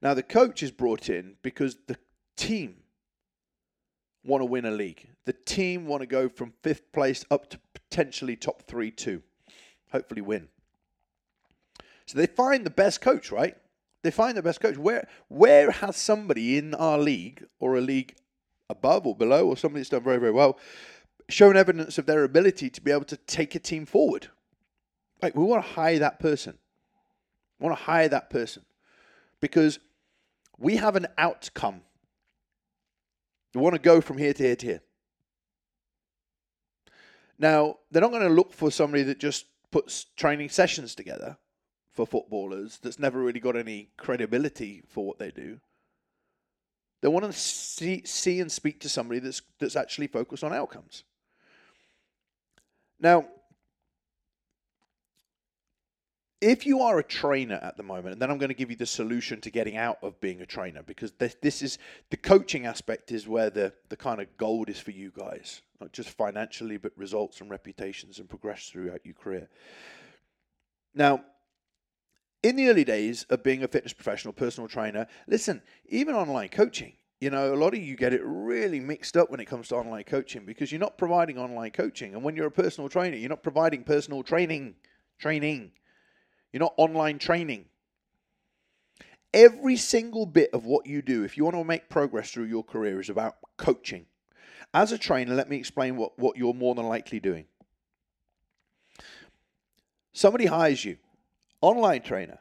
Now, 0.00 0.14
the 0.14 0.22
coach 0.22 0.62
is 0.62 0.70
brought 0.70 1.10
in 1.10 1.34
because 1.42 1.76
the 1.86 1.98
team 2.36 2.76
want 4.24 4.40
to 4.40 4.46
win 4.46 4.64
a 4.64 4.70
league. 4.70 5.08
The 5.24 5.32
team 5.32 5.86
want 5.86 6.02
to 6.02 6.06
go 6.06 6.28
from 6.28 6.52
fifth 6.62 6.92
place 6.92 7.24
up 7.30 7.50
to 7.50 7.58
potentially 7.74 8.36
top 8.36 8.62
three, 8.62 8.90
two. 8.90 9.22
Hopefully, 9.92 10.20
win. 10.20 10.48
So 12.06 12.18
they 12.18 12.26
find 12.26 12.64
the 12.64 12.70
best 12.70 13.00
coach, 13.00 13.30
right? 13.30 13.56
They 14.02 14.10
find 14.10 14.36
the 14.36 14.42
best 14.42 14.60
coach. 14.60 14.76
Where 14.76 15.08
where 15.28 15.70
has 15.70 15.96
somebody 15.96 16.56
in 16.56 16.74
our 16.74 16.98
league 16.98 17.44
or 17.58 17.76
a 17.76 17.80
league 17.80 18.16
above 18.70 19.06
or 19.06 19.14
below 19.14 19.46
or 19.46 19.56
somebody 19.56 19.80
that's 19.80 19.90
done 19.90 20.02
very, 20.02 20.18
very 20.18 20.32
well 20.32 20.58
shown 21.28 21.56
evidence 21.56 21.98
of 21.98 22.06
their 22.06 22.24
ability 22.24 22.70
to 22.70 22.80
be 22.80 22.90
able 22.90 23.04
to 23.04 23.16
take 23.16 23.54
a 23.54 23.58
team 23.58 23.84
forward? 23.86 24.28
Like 25.20 25.34
we 25.34 25.44
want 25.44 25.64
to 25.64 25.72
hire 25.72 25.98
that 25.98 26.20
person. 26.20 26.58
We 27.58 27.66
want 27.66 27.78
to 27.78 27.84
hire 27.84 28.08
that 28.08 28.30
person 28.30 28.64
because 29.40 29.78
we 30.58 30.76
have 30.76 30.96
an 30.96 31.06
outcome. 31.18 31.82
We 33.54 33.60
want 33.60 33.74
to 33.74 33.80
go 33.80 34.00
from 34.00 34.18
here 34.18 34.32
to 34.32 34.42
here 34.42 34.56
to 34.56 34.66
here. 34.66 34.80
Now, 37.38 37.78
they're 37.90 38.02
not 38.02 38.10
going 38.10 38.26
to 38.26 38.34
look 38.34 38.52
for 38.52 38.70
somebody 38.70 39.04
that 39.04 39.20
just 39.20 39.46
puts 39.70 40.06
training 40.16 40.48
sessions 40.48 40.94
together 40.94 41.36
for 41.92 42.06
footballers 42.06 42.78
that's 42.82 42.98
never 42.98 43.20
really 43.20 43.40
got 43.40 43.56
any 43.56 43.90
credibility 43.96 44.82
for 44.88 45.04
what 45.06 45.18
they 45.18 45.30
do. 45.30 45.60
They 47.00 47.08
want 47.08 47.26
to 47.26 47.32
see, 47.32 48.02
see 48.04 48.40
and 48.40 48.50
speak 48.50 48.80
to 48.80 48.88
somebody 48.88 49.20
that's 49.20 49.42
that's 49.58 49.76
actually 49.76 50.08
focused 50.08 50.42
on 50.42 50.52
outcomes. 50.52 51.04
Now, 53.00 53.26
if 56.40 56.66
you 56.66 56.80
are 56.80 56.98
a 56.98 57.02
trainer 57.02 57.58
at 57.62 57.76
the 57.76 57.82
moment, 57.82 58.12
and 58.12 58.22
then 58.22 58.30
I'm 58.30 58.38
going 58.38 58.50
to 58.50 58.54
give 58.54 58.70
you 58.70 58.76
the 58.76 58.86
solution 58.86 59.40
to 59.40 59.50
getting 59.50 59.76
out 59.76 59.98
of 60.02 60.20
being 60.20 60.40
a 60.40 60.46
trainer 60.46 60.82
because 60.82 61.12
this, 61.12 61.36
this 61.42 61.62
is 61.62 61.78
the 62.10 62.16
coaching 62.16 62.64
aspect 62.66 63.10
is 63.10 63.26
where 63.26 63.50
the, 63.50 63.72
the 63.88 63.96
kind 63.96 64.20
of 64.20 64.36
gold 64.36 64.68
is 64.68 64.78
for 64.78 64.92
you 64.92 65.10
guys, 65.10 65.62
not 65.80 65.92
just 65.92 66.10
financially, 66.10 66.76
but 66.76 66.92
results 66.96 67.40
and 67.40 67.50
reputations 67.50 68.18
and 68.18 68.28
progress 68.28 68.68
throughout 68.68 69.04
your 69.04 69.14
career. 69.14 69.48
Now, 70.94 71.24
in 72.42 72.54
the 72.54 72.68
early 72.68 72.84
days 72.84 73.24
of 73.30 73.42
being 73.42 73.64
a 73.64 73.68
fitness 73.68 73.92
professional, 73.92 74.32
personal 74.32 74.68
trainer, 74.68 75.08
listen, 75.26 75.60
even 75.86 76.14
online 76.14 76.50
coaching, 76.50 76.92
you 77.20 77.30
know, 77.30 77.52
a 77.52 77.56
lot 77.56 77.74
of 77.74 77.80
you 77.80 77.96
get 77.96 78.12
it 78.12 78.20
really 78.24 78.78
mixed 78.78 79.16
up 79.16 79.28
when 79.28 79.40
it 79.40 79.46
comes 79.46 79.68
to 79.68 79.74
online 79.74 80.04
coaching 80.04 80.44
because 80.44 80.70
you're 80.70 80.78
not 80.78 80.98
providing 80.98 81.36
online 81.36 81.72
coaching. 81.72 82.14
And 82.14 82.22
when 82.22 82.36
you're 82.36 82.46
a 82.46 82.50
personal 82.50 82.88
trainer, 82.88 83.16
you're 83.16 83.28
not 83.28 83.42
providing 83.42 83.82
personal 83.82 84.22
training, 84.22 84.76
training. 85.18 85.72
You're 86.52 86.60
not 86.60 86.74
online 86.76 87.18
training. 87.18 87.66
Every 89.34 89.76
single 89.76 90.24
bit 90.24 90.50
of 90.52 90.64
what 90.64 90.86
you 90.86 91.02
do, 91.02 91.24
if 91.24 91.36
you 91.36 91.44
want 91.44 91.56
to 91.56 91.64
make 91.64 91.90
progress 91.90 92.30
through 92.30 92.44
your 92.44 92.64
career, 92.64 93.00
is 93.00 93.10
about 93.10 93.36
coaching. 93.56 94.06
As 94.72 94.92
a 94.92 94.98
trainer, 94.98 95.34
let 95.34 95.48
me 95.48 95.56
explain 95.56 95.96
what, 95.96 96.18
what 96.18 96.36
you're 96.36 96.54
more 96.54 96.74
than 96.74 96.86
likely 96.86 97.20
doing. 97.20 97.46
Somebody 100.12 100.46
hires 100.46 100.84
you, 100.84 100.96
online 101.60 102.02
trainer, 102.02 102.38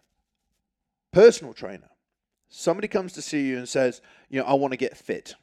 personal 1.12 1.54
trainer. 1.54 1.90
Somebody 2.50 2.88
comes 2.88 3.14
to 3.14 3.22
see 3.22 3.48
you 3.48 3.58
and 3.58 3.68
says, 3.68 4.02
you 4.30 4.40
know, 4.40 4.46
I 4.46 4.54
want 4.54 4.72
to 4.72 4.78
get 4.78 4.96
fit. 4.98 5.36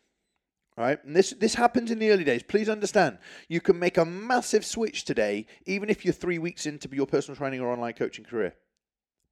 Right? 0.76 1.02
And 1.04 1.14
this 1.14 1.30
this 1.30 1.54
happens 1.54 1.92
in 1.92 2.00
the 2.00 2.10
early 2.10 2.24
days. 2.24 2.42
Please 2.42 2.68
understand, 2.68 3.18
you 3.48 3.60
can 3.60 3.78
make 3.78 3.96
a 3.96 4.04
massive 4.04 4.64
switch 4.64 5.04
today, 5.04 5.46
even 5.66 5.88
if 5.88 6.04
you're 6.04 6.12
three 6.12 6.38
weeks 6.38 6.66
into 6.66 6.88
your 6.92 7.06
personal 7.06 7.36
training 7.36 7.60
or 7.60 7.70
online 7.70 7.92
coaching 7.92 8.24
career, 8.24 8.54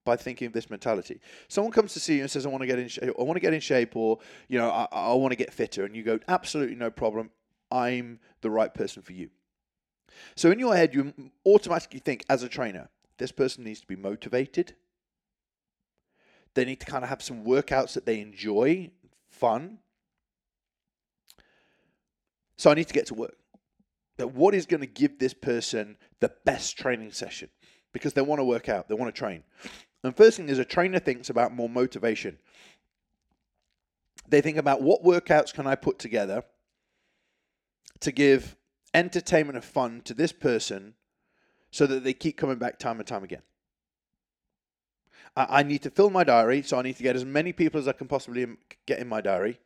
by 0.04 0.14
thinking 0.14 0.46
of 0.46 0.52
this 0.52 0.70
mentality. 0.70 1.20
Someone 1.49 1.72
comes 1.72 1.94
to 1.94 2.00
see 2.00 2.16
you 2.16 2.20
and 2.22 2.30
says, 2.30 2.46
"I 2.46 2.49
want 2.49 2.62
to 2.62 2.68
get 2.68 2.78
in 2.78 2.87
shape. 2.87 3.12
I 3.18 3.22
want 3.22 3.37
to 3.37 3.40
get 3.40 3.54
in 3.54 3.61
shape, 3.61 3.96
or 3.96 4.20
you 4.46 4.56
know, 4.56 4.70
I, 4.70 4.87
I 4.92 5.14
want 5.14 5.32
to 5.32 5.37
get 5.37 5.52
fitter," 5.52 5.84
and 5.84 5.96
you 5.96 6.04
go, 6.04 6.20
"Absolutely 6.28 6.76
no 6.76 6.90
problem. 6.90 7.30
I'm 7.72 8.20
the 8.40 8.50
right 8.50 8.72
person 8.72 9.02
for 9.02 9.12
you." 9.12 9.30
So 10.37 10.52
in 10.52 10.61
your 10.61 10.76
head, 10.76 10.94
you 10.94 11.12
automatically 11.44 11.99
think, 11.99 12.25
as 12.28 12.44
a 12.44 12.49
trainer, 12.49 12.88
this 13.18 13.32
person 13.32 13.64
needs 13.64 13.80
to 13.80 13.87
be 13.87 13.96
motivated. 13.96 14.76
They 16.54 16.64
need 16.64 16.80
to 16.80 16.87
kind 16.87 17.02
of 17.02 17.08
have 17.08 17.22
some 17.22 17.44
workouts 17.44 17.94
that 17.94 18.06
they 18.06 18.20
enjoy, 18.20 18.92
fun 19.28 19.78
so 22.56 22.71
I 22.71 22.75
need 22.75 22.88
to 22.88 22.94
get 22.94 23.06
to 23.06 23.14
work. 23.14 23.37
That 24.18 24.35
what 24.35 24.54
is 24.54 24.66
going 24.66 24.80
to 24.80 24.87
give 24.87 25.18
this 25.18 25.35
person 25.35 25.97
the 26.21 26.32
best 26.44 26.76
training 26.76 27.12
session? 27.12 27.49
Because 27.92 28.12
they 28.12 28.23
want 28.23 28.40
to 28.40 28.44
work 28.44 28.68
out, 28.68 28.88
they 28.88 28.94
want 28.94 29.14
to 29.14 29.18
train. 29.18 29.42
And 30.04 30.16
first 30.16 30.37
thing 30.37 30.49
is 30.49 30.59
a 30.59 30.64
trainer 30.64 30.99
thinks 30.99 31.30
about 31.30 31.54
more 31.54 31.68
motivation. 31.68 32.38
They 34.28 34.40
think 34.40 34.56
about 34.56 34.82
what 34.82 35.02
workouts 35.02 35.52
can 35.52 35.66
I 35.66 35.75
put 35.75 35.99
together 35.99 36.42
to 38.00 38.12
give 38.12 38.56
entertainment 38.94 39.56
and 39.56 39.64
fun 39.64 40.02
to 40.04 40.14
this 40.14 40.32
person 40.32 40.94
so 41.71 41.87
that 41.87 42.04
they 42.04 42.12
keep 42.12 42.37
coming 42.37 42.59
back 42.59 42.78
time 42.78 42.99
and 42.99 43.06
time 43.06 43.25
again. 43.25 43.42
I, 45.35 45.62
need 45.62 45.82
to 45.82 45.90
fill 45.90 46.11
my 46.11 46.25
diary, 46.25 46.61
so 46.61 46.78
I 46.78 46.82
need 46.82 46.97
to 46.99 47.02
get 47.02 47.16
as 47.16 47.25
many 47.25 47.54
people 47.54 47.80
as 47.80 47.88
I 47.88 47.92
can 47.92 48.06
possibly 48.06 48.44
um, 48.44 48.59
get 48.85 48.99
in 48.99 49.09
my 49.09 49.23
diary 49.23 49.59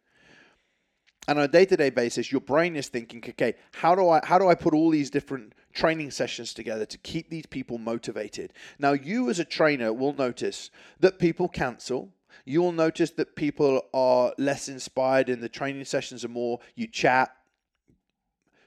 and 1.29 1.39
on 1.39 1.45
a 1.45 1.49
day-to-day 1.49 1.91
basis 1.91 2.31
your 2.31 2.41
brain 2.41 2.77
is 2.77 2.89
thinking 2.89 3.23
okay 3.29 3.55
how 3.75 3.95
do 3.95 4.09
i 4.09 4.21
how 4.25 4.39
do 4.39 4.49
i 4.49 4.55
put 4.55 4.75
all 4.75 4.91
these 4.91 5.11
different 5.11 5.53
training 5.77 6.11
sessions 6.11 6.55
together 6.55 6.87
to 6.87 6.99
keep 6.99 7.31
these 7.31 7.47
people 7.47 7.79
motivated? 7.79 8.53
Now 8.79 8.93
you 8.93 9.31
as 9.31 9.39
a 9.39 9.45
trainer 9.45 9.93
will 9.93 10.15
notice 10.15 10.71
that 10.99 11.21
people 11.21 11.49
cancel. 11.49 12.09
You 12.45 12.63
will 12.63 12.73
notice 12.73 13.11
that 13.13 13.37
people 13.37 13.83
are 13.95 14.33
less 14.39 14.69
inspired 14.69 15.29
in 15.29 15.41
the 15.41 15.49
training 15.49 15.85
sessions 15.85 16.25
are 16.25 16.29
more 16.29 16.59
you 16.75 16.89
chat 16.89 17.31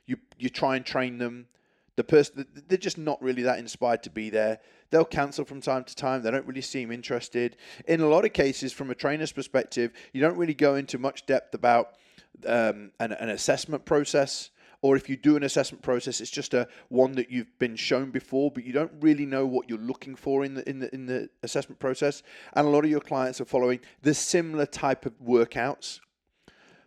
you 0.05 0.17
you 0.37 0.49
try 0.49 0.75
and 0.75 0.85
train 0.85 1.17
them. 1.17 1.47
The 1.95 2.03
person 2.03 2.45
they're 2.67 2.77
just 2.77 2.97
not 2.97 3.21
really 3.21 3.43
that 3.43 3.59
inspired 3.59 4.03
to 4.03 4.09
be 4.09 4.29
there. 4.29 4.59
They'll 4.91 5.05
cancel 5.05 5.45
from 5.45 5.61
time 5.61 5.83
to 5.83 5.95
time. 5.95 6.21
They 6.21 6.31
don't 6.31 6.47
really 6.47 6.61
seem 6.61 6.91
interested. 6.91 7.57
In 7.87 8.01
a 8.01 8.07
lot 8.07 8.25
of 8.25 8.33
cases 8.33 8.71
from 8.71 8.89
a 8.89 8.95
trainer's 8.95 9.31
perspective 9.31 9.91
you 10.13 10.21
don't 10.21 10.37
really 10.37 10.53
go 10.53 10.75
into 10.75 10.97
much 10.97 11.25
depth 11.25 11.53
about 11.55 11.95
um, 12.45 12.91
an, 12.99 13.11
an 13.13 13.29
assessment 13.29 13.85
process 13.85 14.51
or 14.81 14.95
if 14.95 15.09
you 15.09 15.17
do 15.17 15.35
an 15.35 15.43
assessment 15.43 15.81
process, 15.81 16.21
it's 16.21 16.31
just 16.31 16.53
a 16.53 16.67
one 16.87 17.13
that 17.13 17.29
you've 17.29 17.57
been 17.59 17.75
shown 17.75 18.11
before, 18.11 18.49
but 18.49 18.63
you 18.63 18.71
don't 18.71 18.91
really 19.01 19.25
know 19.25 19.45
what 19.45 19.69
you're 19.69 19.77
looking 19.77 20.15
for 20.15 20.45
in 20.45 20.53
the 20.53 20.69
in 20.69 20.79
the 20.79 20.93
in 20.93 21.05
the 21.05 21.29
assessment 21.43 21.79
process. 21.79 22.23
And 22.53 22.65
a 22.65 22.69
lot 22.69 22.85
of 22.85 22.89
your 22.89 23.01
clients 23.01 23.41
are 23.41 23.45
following 23.45 23.81
the 24.01 24.13
similar 24.13 24.65
type 24.65 25.05
of 25.05 25.13
workouts. 25.19 25.99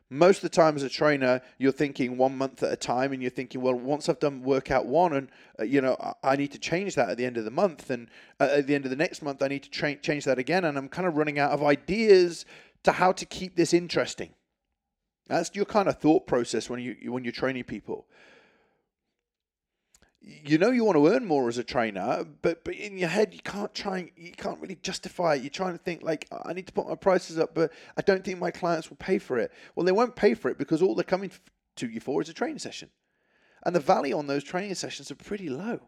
Most 0.09 0.39
of 0.39 0.43
the 0.43 0.51
time, 0.51 0.77
as 0.77 0.83
a 0.83 0.91
trainer, 0.91 1.41
you're 1.57 1.73
thinking 1.73 2.19
one 2.19 2.37
month 2.37 2.63
at 2.63 2.71
a 2.71 2.77
time, 2.77 3.13
and 3.13 3.23
you're 3.23 3.31
thinking, 3.31 3.63
well, 3.63 3.75
once 3.75 4.11
I've 4.11 4.21
done 4.21 4.43
workout 4.43 4.85
one, 4.87 5.15
and 5.15 5.31
uh, 5.59 5.65
you 5.65 5.81
know, 5.81 5.97
I, 6.01 6.33
I, 6.33 6.37
need 6.37 6.53
to 6.53 6.59
change 6.59 6.97
that 6.97 7.09
at 7.09 7.17
the 7.17 7.25
end 7.25 7.39
of 7.39 7.45
the 7.45 7.51
month, 7.51 7.89
and 7.89 8.09
uh, 8.39 8.49
at 8.53 8.67
the 8.67 8.75
end 8.75 8.85
of 8.85 8.91
the 8.91 8.97
next 8.97 9.23
month, 9.23 9.43
I 9.43 9.49
need 9.49 9.63
to 9.63 9.71
tra- 9.71 9.97
change 9.97 10.25
that 10.27 10.39
again, 10.39 10.65
and 10.65 10.77
I'm 10.77 10.89
kind 10.89 11.09
of 11.09 11.17
running 11.17 11.39
out 11.39 11.53
of 11.53 11.63
ideas 11.63 12.45
to 12.83 12.93
how 12.93 13.13
to 13.13 13.25
keep 13.25 13.57
this 13.57 13.73
interesting. 13.73 14.35
That's 15.29 15.55
your 15.55 15.65
kind 15.65 15.89
of 15.89 15.99
thought 15.99 16.27
process 16.27 16.69
when 16.69 16.81
you 16.81 17.13
when 17.13 17.25
you're 17.25 17.33
training 17.33 17.65
people. 17.65 18.07
You 20.21 20.57
know 20.57 20.71
you 20.71 20.85
want 20.85 20.97
to 20.97 21.09
earn 21.09 21.25
more 21.25 21.49
as 21.49 21.59
a 21.59 21.65
trainer, 21.65 22.25
but 22.43 22.65
but 22.65 22.75
in 22.75 22.99
your 22.99 23.09
head 23.09 23.35
you 23.35 23.41
can't 23.41 23.75
try 23.75 24.11
you 24.17 24.33
can't 24.33 24.61
really 24.61 24.79
justify 24.83 25.35
it. 25.35 25.43
You're 25.43 25.51
trying 25.51 25.73
to 25.73 25.83
think 25.83 26.03
like 26.03 26.29
I 26.45 26.53
need 26.53 26.67
to 26.67 26.73
put 26.73 26.89
my 26.89 26.95
prices 26.95 27.39
up, 27.39 27.55
but 27.55 27.73
I 27.97 28.03
don't 28.03 28.25
think 28.25 28.39
my 28.39 28.51
clients 28.51 28.91
will 28.91 28.99
pay 28.99 29.19
for 29.19 29.39
it. 29.39 29.53
Well, 29.75 29.85
they 29.87 29.93
won't 29.93 30.17
pay 30.17 30.35
for 30.35 30.51
it 30.51 30.59
because 30.59 30.83
all 30.83 30.95
they're 30.95 31.05
coming 31.05 31.31
to 31.77 31.89
you 31.89 32.01
for 32.01 32.21
is 32.21 32.29
a 32.29 32.35
training 32.35 32.59
session, 32.59 32.91
and 33.65 33.75
the 33.75 33.81
value 33.81 34.17
on 34.17 34.27
those 34.27 34.45
training 34.45 34.75
sessions 34.75 35.11
are 35.11 35.17
pretty 35.17 35.49
low. 35.49 35.81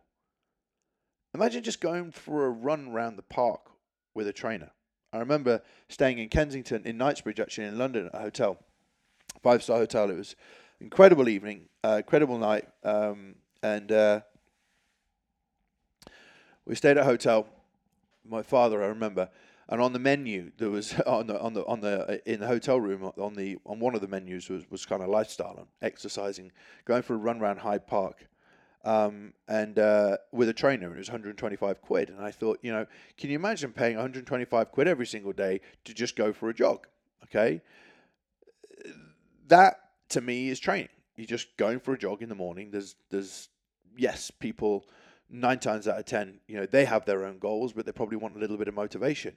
Imagine 1.35 1.64
just 1.64 1.81
going 1.81 2.12
for 2.12 2.47
a 2.47 2.50
run 2.50 2.88
around 2.88 3.17
the 3.17 3.23
park 3.23 3.71
with 4.14 4.29
a 4.29 4.33
trainer. 4.33 4.71
I 5.12 5.19
remember 5.19 5.62
staying 5.88 6.19
in 6.19 6.29
Kensington 6.29 6.83
in 6.85 6.97
Knightsbridge, 6.97 7.41
actually 7.41 7.67
in 7.67 7.79
London, 7.79 8.07
at 8.07 8.14
a 8.14 8.23
hotel 8.23 8.59
five 9.43 9.62
star 9.62 9.79
hotel. 9.79 10.11
It 10.11 10.17
was 10.17 10.37
incredible 10.81 11.29
evening, 11.29 11.62
uh, 11.83 11.97
incredible 11.99 12.38
night, 12.38 12.69
um, 12.83 13.35
and 13.62 13.91
uh, 13.91 14.21
we 16.67 16.75
stayed 16.75 16.93
at 16.93 16.99
a 16.99 17.05
hotel. 17.05 17.47
My 18.26 18.43
father, 18.43 18.83
I 18.83 18.87
remember, 18.87 19.29
and 19.69 19.81
on 19.81 19.93
the 19.93 19.99
menu 19.99 20.50
there 20.59 20.71
was 20.71 20.99
on 21.07 21.26
the 21.26 21.41
on 21.41 21.55
the 21.55 21.64
on 21.67 21.81
the 21.81 22.09
uh, 22.09 22.17
in 22.26 22.41
the 22.41 22.47
hotel 22.47 22.81
room 22.81 23.11
on 23.19 23.35
the 23.35 23.59
on 23.67 23.81
one 23.81 23.95
of 23.95 24.00
the 24.00 24.09
menus 24.09 24.49
was, 24.49 24.71
was 24.71 24.87
kind 24.87 25.03
of 25.03 25.09
lifestyle 25.09 25.57
and 25.59 25.67
exercising, 25.83 26.53
going 26.85 27.03
for 27.03 27.14
a 27.14 27.19
run 27.19 27.41
around 27.41 27.59
Hyde 27.59 27.87
Park. 27.87 28.26
Um, 28.87 29.33
and 29.49 29.79
uh, 29.79 30.19
with 30.31 30.50
a 30.50 30.53
trainer, 30.53 30.88
and 30.88 30.97
it 30.97 30.99
was 30.99 31.09
125 31.09 31.81
quid. 31.81 32.11
And 32.11 32.21
I 32.21 32.31
thought, 32.31 32.59
you 32.61 32.71
know, 32.71 32.85
can 33.17 33.31
you 33.31 33.37
imagine 33.37 33.73
paying 33.73 33.97
125 33.97 34.73
quid 34.73 34.87
every 34.87 35.07
single 35.07 35.33
day 35.33 35.62
to 35.85 35.95
just 35.95 36.17
go 36.17 36.35
for 36.35 36.50
a 36.50 36.55
jog? 36.55 36.87
Okay, 37.25 37.62
that 39.49 39.77
to 40.11 40.21
me 40.21 40.49
is 40.49 40.61
training. 40.61 40.89
You're 41.17 41.27
just 41.27 41.57
going 41.57 41.81
for 41.81 41.95
a 41.95 41.99
jog 41.99 42.23
in 42.23 42.29
the 42.29 42.35
morning. 42.35 42.71
There's 42.71 42.97
there's 43.11 43.49
yes, 43.97 44.31
people 44.31 44.87
nine 45.31 45.59
times 45.59 45.89
out 45.89 45.99
of 45.99 46.05
ten, 46.05 46.41
you 46.47 46.57
know, 46.57 46.67
they 46.67 46.85
have 46.85 47.05
their 47.05 47.25
own 47.25 47.39
goals, 47.39 47.73
but 47.73 47.87
they 47.87 47.93
probably 47.93 48.17
want 48.17 48.37
a 48.37 48.39
little 48.39 48.57
bit 48.57 48.69
of 48.69 48.75
motivation. 48.75 49.35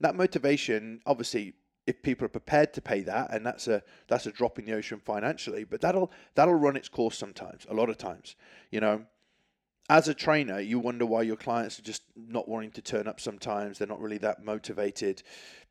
That 0.00 0.14
motivation, 0.14 1.00
obviously, 1.06 1.54
if 1.86 2.02
people 2.02 2.26
are 2.26 2.30
prepared 2.30 2.72
to 2.74 2.80
pay 2.80 3.00
that, 3.02 3.32
and 3.32 3.44
that's 3.44 3.68
a 3.68 3.82
that's 4.08 4.26
a 4.26 4.32
drop 4.32 4.58
in 4.58 4.64
the 4.64 4.74
ocean 4.74 5.00
financially, 5.04 5.64
but 5.64 5.80
that'll 5.80 6.12
that'll 6.34 6.54
run 6.54 6.76
its 6.76 6.88
course 6.88 7.16
sometimes, 7.16 7.66
a 7.68 7.74
lot 7.74 7.88
of 7.90 7.98
times. 7.98 8.36
You 8.70 8.80
know, 8.80 9.04
as 9.88 10.08
a 10.08 10.14
trainer, 10.14 10.60
you 10.60 10.78
wonder 10.78 11.06
why 11.06 11.22
your 11.22 11.36
clients 11.36 11.78
are 11.78 11.82
just 11.82 12.02
not 12.14 12.48
wanting 12.48 12.72
to 12.72 12.82
turn 12.82 13.08
up 13.08 13.20
sometimes. 13.20 13.78
They're 13.78 13.88
not 13.88 14.00
really 14.00 14.18
that 14.18 14.44
motivated 14.44 15.22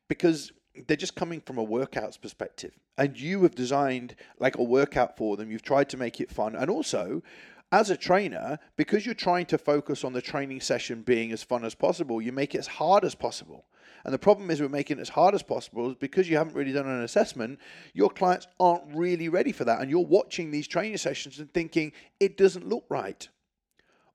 because 0.08 0.52
they're 0.86 0.96
just 0.96 1.14
coming 1.14 1.40
from 1.40 1.58
a 1.58 1.66
workouts 1.66 2.20
perspective. 2.20 2.72
And 2.96 3.18
you 3.18 3.42
have 3.42 3.54
designed 3.54 4.16
like 4.38 4.56
a 4.56 4.62
workout 4.62 5.16
for 5.16 5.36
them. 5.36 5.50
You've 5.50 5.62
tried 5.62 5.88
to 5.90 5.96
make 5.96 6.20
it 6.20 6.30
fun. 6.30 6.54
And 6.54 6.70
also, 6.70 7.22
as 7.70 7.90
a 7.90 7.96
trainer, 7.96 8.58
because 8.76 9.04
you're 9.04 9.14
trying 9.14 9.46
to 9.46 9.58
focus 9.58 10.04
on 10.04 10.12
the 10.12 10.22
training 10.22 10.60
session 10.60 11.02
being 11.02 11.32
as 11.32 11.42
fun 11.42 11.64
as 11.64 11.74
possible, 11.74 12.22
you 12.22 12.32
make 12.32 12.54
it 12.54 12.58
as 12.58 12.66
hard 12.66 13.04
as 13.04 13.14
possible. 13.14 13.66
And 14.04 14.14
the 14.14 14.18
problem 14.18 14.50
is, 14.50 14.60
we're 14.60 14.68
making 14.68 14.98
it 14.98 15.02
as 15.02 15.08
hard 15.10 15.34
as 15.34 15.42
possible 15.42 15.90
is 15.90 15.96
because 15.96 16.30
you 16.30 16.36
haven't 16.36 16.54
really 16.54 16.72
done 16.72 16.86
an 16.86 17.02
assessment, 17.02 17.58
your 17.92 18.08
clients 18.08 18.46
aren't 18.58 18.94
really 18.94 19.28
ready 19.28 19.52
for 19.52 19.64
that. 19.64 19.80
And 19.80 19.90
you're 19.90 20.04
watching 20.04 20.50
these 20.50 20.68
training 20.68 20.96
sessions 20.96 21.40
and 21.40 21.52
thinking, 21.52 21.92
it 22.20 22.36
doesn't 22.36 22.66
look 22.66 22.84
right. 22.88 23.28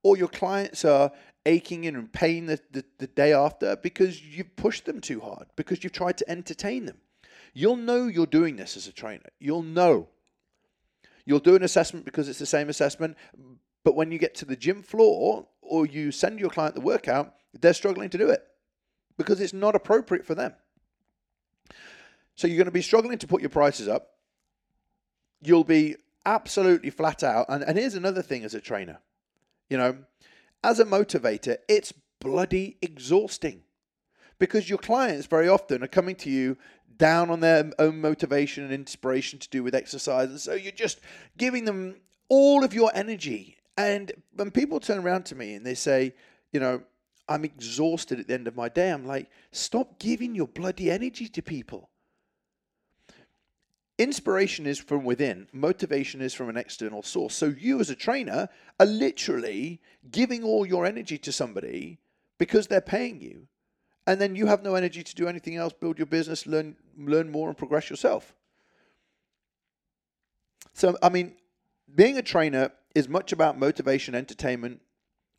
Or 0.02 0.18
your 0.18 0.30
clients 0.30 0.84
are 0.84 1.12
aching 1.46 1.86
and 1.86 1.98
in 1.98 2.08
pain 2.08 2.46
the, 2.46 2.60
the, 2.72 2.86
the 3.00 3.08
day 3.08 3.34
after 3.34 3.76
because 3.76 4.22
you've 4.22 4.56
pushed 4.56 4.86
them 4.86 5.02
too 5.02 5.20
hard, 5.20 5.48
because 5.56 5.84
you've 5.84 5.94
tried 5.94 6.18
to 6.18 6.30
entertain 6.30 6.86
them. 6.86 6.98
You'll 7.54 7.78
know 7.78 8.08
you're 8.08 8.26
doing 8.26 8.56
this 8.56 8.78
as 8.78 8.88
a 8.88 8.92
trainer. 8.92 9.30
You'll 9.40 9.64
know. 9.64 10.08
You'll 11.26 11.40
do 11.40 11.56
an 11.56 11.64
assessment 11.64 12.06
because 12.06 12.28
it's 12.28 12.40
the 12.40 12.46
same 12.46 12.70
assessment, 12.70 13.18
but 13.84 13.96
when 13.96 14.12
you 14.12 14.18
get 14.18 14.36
to 14.36 14.46
the 14.46 14.56
gym 14.56 14.82
floor 14.82 15.48
or 15.62 15.86
you 15.86 16.12
send 16.12 16.40
your 16.40 16.50
client 16.50 16.76
the 16.76 16.82
workout, 16.82 17.36
they're 17.60 17.74
struggling 17.74 18.10
to 18.10 18.18
do 18.18 18.30
it 18.30 18.46
because 19.18 19.40
it's 19.40 19.54
not 19.54 19.76
appropriate 19.76 20.26
for 20.26 20.36
them. 20.36 20.54
So 22.36 22.48
you're 22.48 22.58
going 22.58 22.66
to 22.66 22.72
be 22.72 22.82
struggling 22.82 23.20
to 23.20 23.28
put 23.28 23.42
your 23.42 23.50
prices 23.50 23.88
up. 23.88 24.10
You'll 25.42 25.64
be 25.64 25.98
absolutely 26.26 26.90
flat 26.90 27.22
out. 27.22 27.46
And, 27.50 27.64
and 27.64 27.78
here's 27.78 27.96
another 27.96 28.22
thing 28.22 28.44
as 28.44 28.56
a 28.56 28.62
trainer 28.62 29.00
you 29.74 29.78
know, 29.78 29.98
as 30.64 30.80
a 30.80 30.86
motivator, 30.86 31.58
it's 31.68 31.94
bloody 32.20 32.78
exhausting 32.82 33.64
because 34.40 34.70
your 34.70 34.80
clients 34.80 35.28
very 35.28 35.48
often 35.48 35.84
are 35.84 35.88
coming 35.88 36.16
to 36.16 36.30
you 36.30 36.58
down 36.98 37.30
on 37.30 37.40
their 37.40 37.72
own 37.80 38.00
motivation 38.00 38.64
and 38.64 38.74
inspiration 38.74 39.40
to 39.40 39.50
do 39.50 39.64
with 39.64 39.76
exercise. 39.76 40.30
And 40.30 40.40
so 40.40 40.54
you're 40.54 40.72
just 40.72 41.00
giving 41.38 41.66
them 41.66 41.96
all 42.30 42.64
of 42.64 42.74
your 42.74 42.92
energy. 42.94 43.58
And 43.78 44.12
when 44.36 44.52
people 44.52 44.80
turn 44.80 45.00
around 45.00 45.26
to 45.26 45.36
me 45.36 45.56
and 45.56 45.66
they 45.66 45.74
say, 45.74 46.14
you 46.52 46.60
know, 46.60 46.84
I'm 47.28 47.46
exhausted 47.46 48.20
at 48.20 48.28
the 48.28 48.34
end 48.34 48.48
of 48.48 48.56
my 48.56 48.70
day, 48.70 48.92
I'm 48.92 49.06
like, 49.06 49.30
stop 49.52 50.00
giving 50.00 50.36
your 50.36 50.48
bloody 50.48 50.92
energy 50.92 51.28
to 51.30 51.42
people. 51.42 51.90
Inspiration 54.00 54.66
is 54.66 54.80
from 54.80 55.04
within, 55.04 55.48
motivation 55.54 56.20
is 56.20 56.34
from 56.34 56.50
an 56.50 56.58
external 56.58 57.04
source. 57.04 57.36
So 57.36 57.46
you, 57.46 57.80
as 57.80 57.92
a 57.92 57.96
trainer, 57.96 58.50
are 58.80 58.86
literally 58.86 59.82
giving 60.10 60.44
all 60.44 60.66
your 60.66 60.86
energy 60.86 61.18
to 61.20 61.32
somebody 61.32 62.00
because 62.40 62.68
they're 62.68 62.82
paying 62.82 63.22
you. 63.22 63.48
And 64.08 64.20
then 64.20 64.36
you 64.36 64.48
have 64.48 64.64
no 64.64 64.76
energy 64.76 65.04
to 65.04 65.16
do 65.16 65.28
anything 65.28 65.56
else, 65.56 65.74
build 65.74 66.00
your 66.00 66.08
business, 66.08 66.48
learn, 66.48 66.76
learn 66.98 67.32
more, 67.32 67.50
and 67.50 67.58
progress 67.58 67.90
yourself. 67.90 68.34
So, 70.74 70.98
I 71.02 71.10
mean, 71.10 71.36
being 71.94 72.18
a 72.18 72.24
trainer 72.24 72.72
is 72.96 73.08
much 73.08 73.32
about 73.32 73.58
motivation, 73.60 74.16
entertainment, 74.16 74.82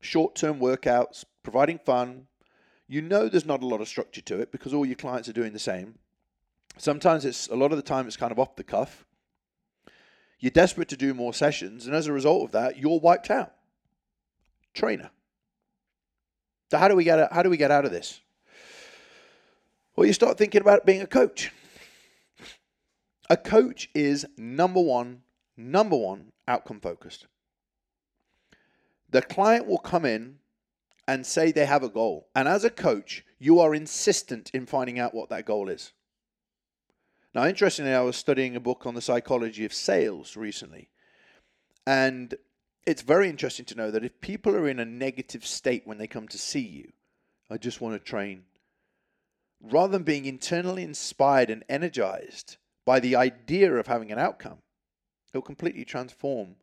short 0.00 0.37
term 0.37 0.61
workouts, 0.61 1.24
providing 1.42 1.79
fun. 1.79 2.29
You 2.87 3.02
know 3.02 3.29
there's 3.29 3.46
not 3.46 3.62
a 3.62 3.66
lot 3.66 3.81
of 3.81 3.88
structure 3.88 4.20
to 4.22 4.40
it 4.40 4.52
because 4.52 4.72
all 4.72 4.87
your 4.87 4.94
clients 4.94 5.29
are 5.29 5.33
doing 5.33 5.52
the 5.52 5.59
same. 5.59 5.98
Sometimes 6.76 7.24
it's 7.24 7.48
a 7.48 7.54
lot 7.54 7.70
of 7.70 7.76
the 7.76 7.82
time 7.82 8.06
it's 8.06 8.16
kind 8.16 8.32
of 8.32 8.38
off 8.38 8.56
the 8.56 8.64
cuff. 8.64 9.04
You're 10.40 10.50
desperate 10.50 10.88
to 10.88 10.96
do 10.96 11.14
more 11.14 11.32
sessions, 11.32 11.87
and 11.87 11.94
as 11.94 12.06
a 12.06 12.12
result 12.12 12.44
of 12.44 12.52
that, 12.52 12.76
you're 12.76 13.00
wiped 13.00 13.30
out. 13.30 13.52
Trainer. 14.74 15.10
So 16.70 16.78
how 16.78 16.88
do 16.88 16.96
we 16.96 17.04
get 17.04 17.18
out, 17.18 17.32
how 17.32 17.42
do 17.42 17.50
we 17.50 17.56
get 17.56 17.70
out 17.70 17.84
of 17.84 17.92
this? 17.92 18.20
Well, 19.96 20.06
you 20.06 20.12
start 20.12 20.37
thinking 20.37 20.60
about 20.60 20.84
being 20.84 21.00
a 21.00 21.06
coach. 21.06 21.52
A 23.30 23.37
coach 23.37 23.88
is 23.94 24.26
number 24.37 24.80
one, 24.80 25.22
number 25.56 25.96
one, 25.96 26.32
outcome 26.48 26.80
focused. 26.80 27.26
The 29.08 29.22
client 29.22 29.66
will 29.66 29.78
come 29.78 30.04
in 30.04 30.40
and 31.06 31.24
say 31.24 31.52
they 31.52 31.66
have 31.66 31.84
a 31.84 31.88
goal. 31.88 32.28
And 32.34 32.48
as 32.48 32.64
a 32.64 32.70
coach, 32.70 33.24
you 33.38 33.60
are 33.60 33.74
insistent 33.74 34.50
in 34.52 34.66
finding 34.66 34.98
out 34.98 35.14
what 35.14 35.28
that 35.28 35.46
goal 35.46 35.68
is. 35.68 35.92
Now, 37.35 37.47
interestingly, 37.47 37.92
I 37.92 38.01
was 38.01 38.16
studying 38.16 38.55
a 38.55 38.61
book 38.61 38.87
on 38.87 38.94
the 38.94 39.01
psychology 39.01 39.64
of 39.64 39.75
sales 39.75 40.37
recently. 40.37 40.88
And 41.85 42.35
it's 42.87 43.03
very 43.03 43.29
interesting 43.29 43.64
to 43.66 43.75
know 43.75 43.90
that 43.90 44.05
if 44.05 44.20
people 44.20 44.55
are 44.55 44.68
in 44.68 44.79
a 44.79 44.85
negative 44.85 45.44
state 45.44 45.83
when 45.85 45.99
they 45.99 46.07
come 46.07 46.29
to 46.29 46.38
see 46.38 46.61
you, 46.61 46.92
I 47.51 47.57
just 47.57 47.81
want 47.81 47.94
to 47.94 47.99
train, 47.99 48.44
rather 49.61 49.92
than 49.92 50.05
being 50.05 50.27
internally 50.27 50.85
inspired 50.85 51.51
and 51.51 51.64
energized 51.68 52.57
by 52.85 53.01
the 53.01 53.16
idea 53.16 53.75
of 53.75 53.88
having 53.88 54.12
an 54.12 54.18
outcome, 54.18 54.59
it'll 55.33 55.42
completely 55.42 55.85
transform 55.85 56.55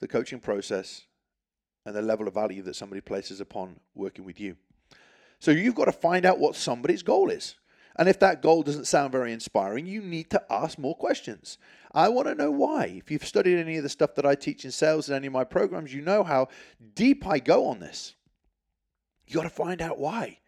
the 0.00 0.08
coaching 0.08 0.40
process 0.40 1.02
and 1.84 1.94
the 1.94 2.02
level 2.02 2.26
of 2.26 2.34
value 2.34 2.62
that 2.62 2.76
somebody 2.76 3.02
places 3.02 3.40
upon 3.40 3.78
working 3.94 4.24
with 4.24 4.40
you. 4.40 4.56
So 5.40 5.50
you've 5.50 5.74
got 5.74 5.86
to 5.86 5.92
find 5.92 6.24
out 6.24 6.38
what 6.38 6.56
somebody's 6.56 7.02
goal 7.02 7.30
is. 7.30 7.56
And 7.96 8.08
if 8.08 8.18
that 8.20 8.42
goal 8.42 8.62
doesn't 8.62 8.86
sound 8.86 9.12
very 9.12 9.32
inspiring, 9.32 9.86
you 9.86 10.00
need 10.00 10.30
to 10.30 10.42
ask 10.50 10.78
more 10.78 10.94
questions. 10.94 11.58
I 11.92 12.08
want 12.08 12.28
to 12.28 12.34
know 12.34 12.50
why. 12.50 12.84
If 12.96 13.10
you've 13.10 13.26
studied 13.26 13.58
any 13.58 13.76
of 13.76 13.82
the 13.82 13.88
stuff 13.88 14.14
that 14.14 14.26
I 14.26 14.34
teach 14.34 14.64
in 14.64 14.70
sales 14.70 15.08
in 15.08 15.16
any 15.16 15.26
of 15.26 15.32
my 15.32 15.44
programs, 15.44 15.92
you 15.92 16.00
know 16.00 16.22
how 16.22 16.48
deep 16.94 17.26
I 17.26 17.40
go 17.40 17.66
on 17.66 17.80
this. 17.80 18.14
You 19.26 19.34
got 19.34 19.42
to 19.42 19.50
find 19.50 19.82
out 19.82 19.98
why. 19.98 20.38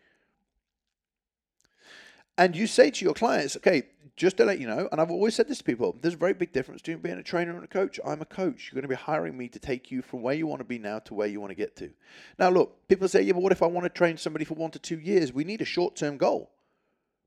And 2.38 2.56
you 2.56 2.66
say 2.66 2.90
to 2.90 3.04
your 3.04 3.14
clients, 3.14 3.56
okay, 3.56 3.82
just 4.16 4.36
to 4.38 4.44
let 4.44 4.58
you 4.58 4.66
know, 4.66 4.88
and 4.90 5.00
I've 5.00 5.10
always 5.10 5.34
said 5.34 5.48
this 5.48 5.58
to 5.58 5.64
people, 5.64 5.96
there's 6.00 6.14
a 6.14 6.18
very 6.18 6.34
big 6.34 6.52
difference 6.52 6.80
between 6.80 6.98
being 6.98 7.18
a 7.18 7.22
trainer 7.22 7.54
and 7.54 7.64
a 7.64 7.68
coach. 7.68 7.98
I'm 8.04 8.22
a 8.22 8.26
coach. 8.26 8.70
You're 8.70 8.80
going 8.80 8.88
to 8.88 8.88
be 8.88 8.94
hiring 8.94 9.36
me 9.36 9.48
to 9.48 9.58
take 9.58 9.90
you 9.90 10.02
from 10.02 10.22
where 10.22 10.34
you 10.34 10.46
want 10.46 10.60
to 10.60 10.64
be 10.64 10.78
now 10.78 11.00
to 11.00 11.14
where 11.14 11.28
you 11.28 11.40
want 11.40 11.50
to 11.50 11.56
get 11.56 11.76
to. 11.76 11.90
Now, 12.38 12.50
look, 12.50 12.88
people 12.88 13.08
say, 13.08 13.22
yeah, 13.22 13.32
but 13.32 13.42
what 13.42 13.52
if 13.52 13.62
I 13.62 13.66
want 13.66 13.84
to 13.84 13.90
train 13.90 14.16
somebody 14.16 14.44
for 14.44 14.54
one 14.54 14.70
to 14.72 14.78
two 14.78 14.98
years? 14.98 15.32
We 15.32 15.44
need 15.44 15.60
a 15.60 15.66
short 15.66 15.96
term 15.96 16.16
goal. 16.16 16.50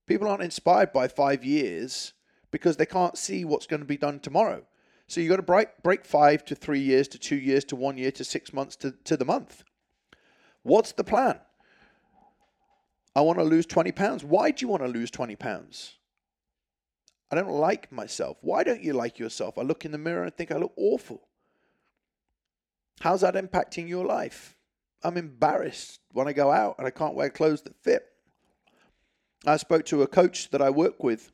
People 0.05 0.27
aren't 0.27 0.43
inspired 0.43 0.93
by 0.93 1.07
five 1.07 1.43
years 1.43 2.13
because 2.51 2.77
they 2.77 2.85
can't 2.85 3.17
see 3.17 3.43
what's 3.43 3.67
going 3.67 3.81
to 3.81 3.85
be 3.85 3.97
done 3.97 4.19
tomorrow. 4.19 4.63
So 5.07 5.21
you've 5.21 5.29
got 5.29 5.37
to 5.37 5.43
break, 5.43 5.69
break 5.83 6.05
five 6.05 6.45
to 6.45 6.55
three 6.55 6.79
years 6.79 7.07
to 7.09 7.19
two 7.19 7.35
years 7.35 7.63
to 7.65 7.75
one 7.75 7.97
year 7.97 8.11
to 8.11 8.23
six 8.23 8.53
months 8.53 8.75
to, 8.77 8.91
to 9.03 9.17
the 9.17 9.25
month. 9.25 9.63
What's 10.63 10.93
the 10.93 11.03
plan? 11.03 11.39
I 13.15 13.21
want 13.21 13.39
to 13.39 13.43
lose 13.43 13.65
20 13.65 13.91
pounds. 13.91 14.23
Why 14.23 14.51
do 14.51 14.63
you 14.63 14.67
want 14.67 14.83
to 14.83 14.89
lose 14.89 15.11
20 15.11 15.35
pounds? 15.35 15.95
I 17.31 17.35
don't 17.35 17.51
like 17.51 17.91
myself. 17.91 18.37
Why 18.41 18.63
don't 18.63 18.83
you 18.83 18.93
like 18.93 19.19
yourself? 19.19 19.57
I 19.57 19.61
look 19.61 19.85
in 19.85 19.91
the 19.91 19.97
mirror 19.97 20.23
and 20.23 20.35
think 20.35 20.51
I 20.51 20.57
look 20.57 20.73
awful. 20.75 21.27
How's 22.99 23.21
that 23.21 23.35
impacting 23.35 23.87
your 23.87 24.05
life? 24.05 24.55
I'm 25.03 25.17
embarrassed 25.17 25.99
when 26.11 26.27
I 26.27 26.33
go 26.33 26.51
out 26.51 26.75
and 26.77 26.87
I 26.87 26.91
can't 26.91 27.15
wear 27.15 27.29
clothes 27.29 27.61
that 27.63 27.75
fit. 27.83 28.05
I 29.45 29.57
spoke 29.57 29.85
to 29.85 30.01
a 30.01 30.07
coach 30.07 30.49
that 30.51 30.61
I 30.61 30.69
work 30.69 31.03
with 31.03 31.31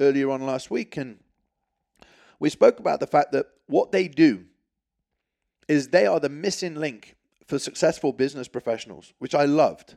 earlier 0.00 0.30
on 0.30 0.44
last 0.44 0.70
week, 0.70 0.96
and 0.96 1.18
we 2.40 2.50
spoke 2.50 2.78
about 2.80 3.00
the 3.00 3.06
fact 3.06 3.32
that 3.32 3.46
what 3.66 3.92
they 3.92 4.08
do 4.08 4.44
is 5.68 5.88
they 5.88 6.06
are 6.06 6.20
the 6.20 6.28
missing 6.28 6.74
link 6.74 7.16
for 7.46 7.58
successful 7.58 8.12
business 8.12 8.48
professionals, 8.48 9.12
which 9.18 9.34
I 9.34 9.44
loved. 9.44 9.96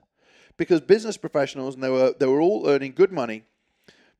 Because 0.58 0.82
business 0.82 1.17
professionals 1.17 1.75
and 1.75 1.84
they 1.84 1.89
were 1.89 2.13
they 2.17 2.28
were 2.28 2.41
all 2.41 2.67
earning 2.67 2.93
good 2.93 3.12
money 3.12 3.43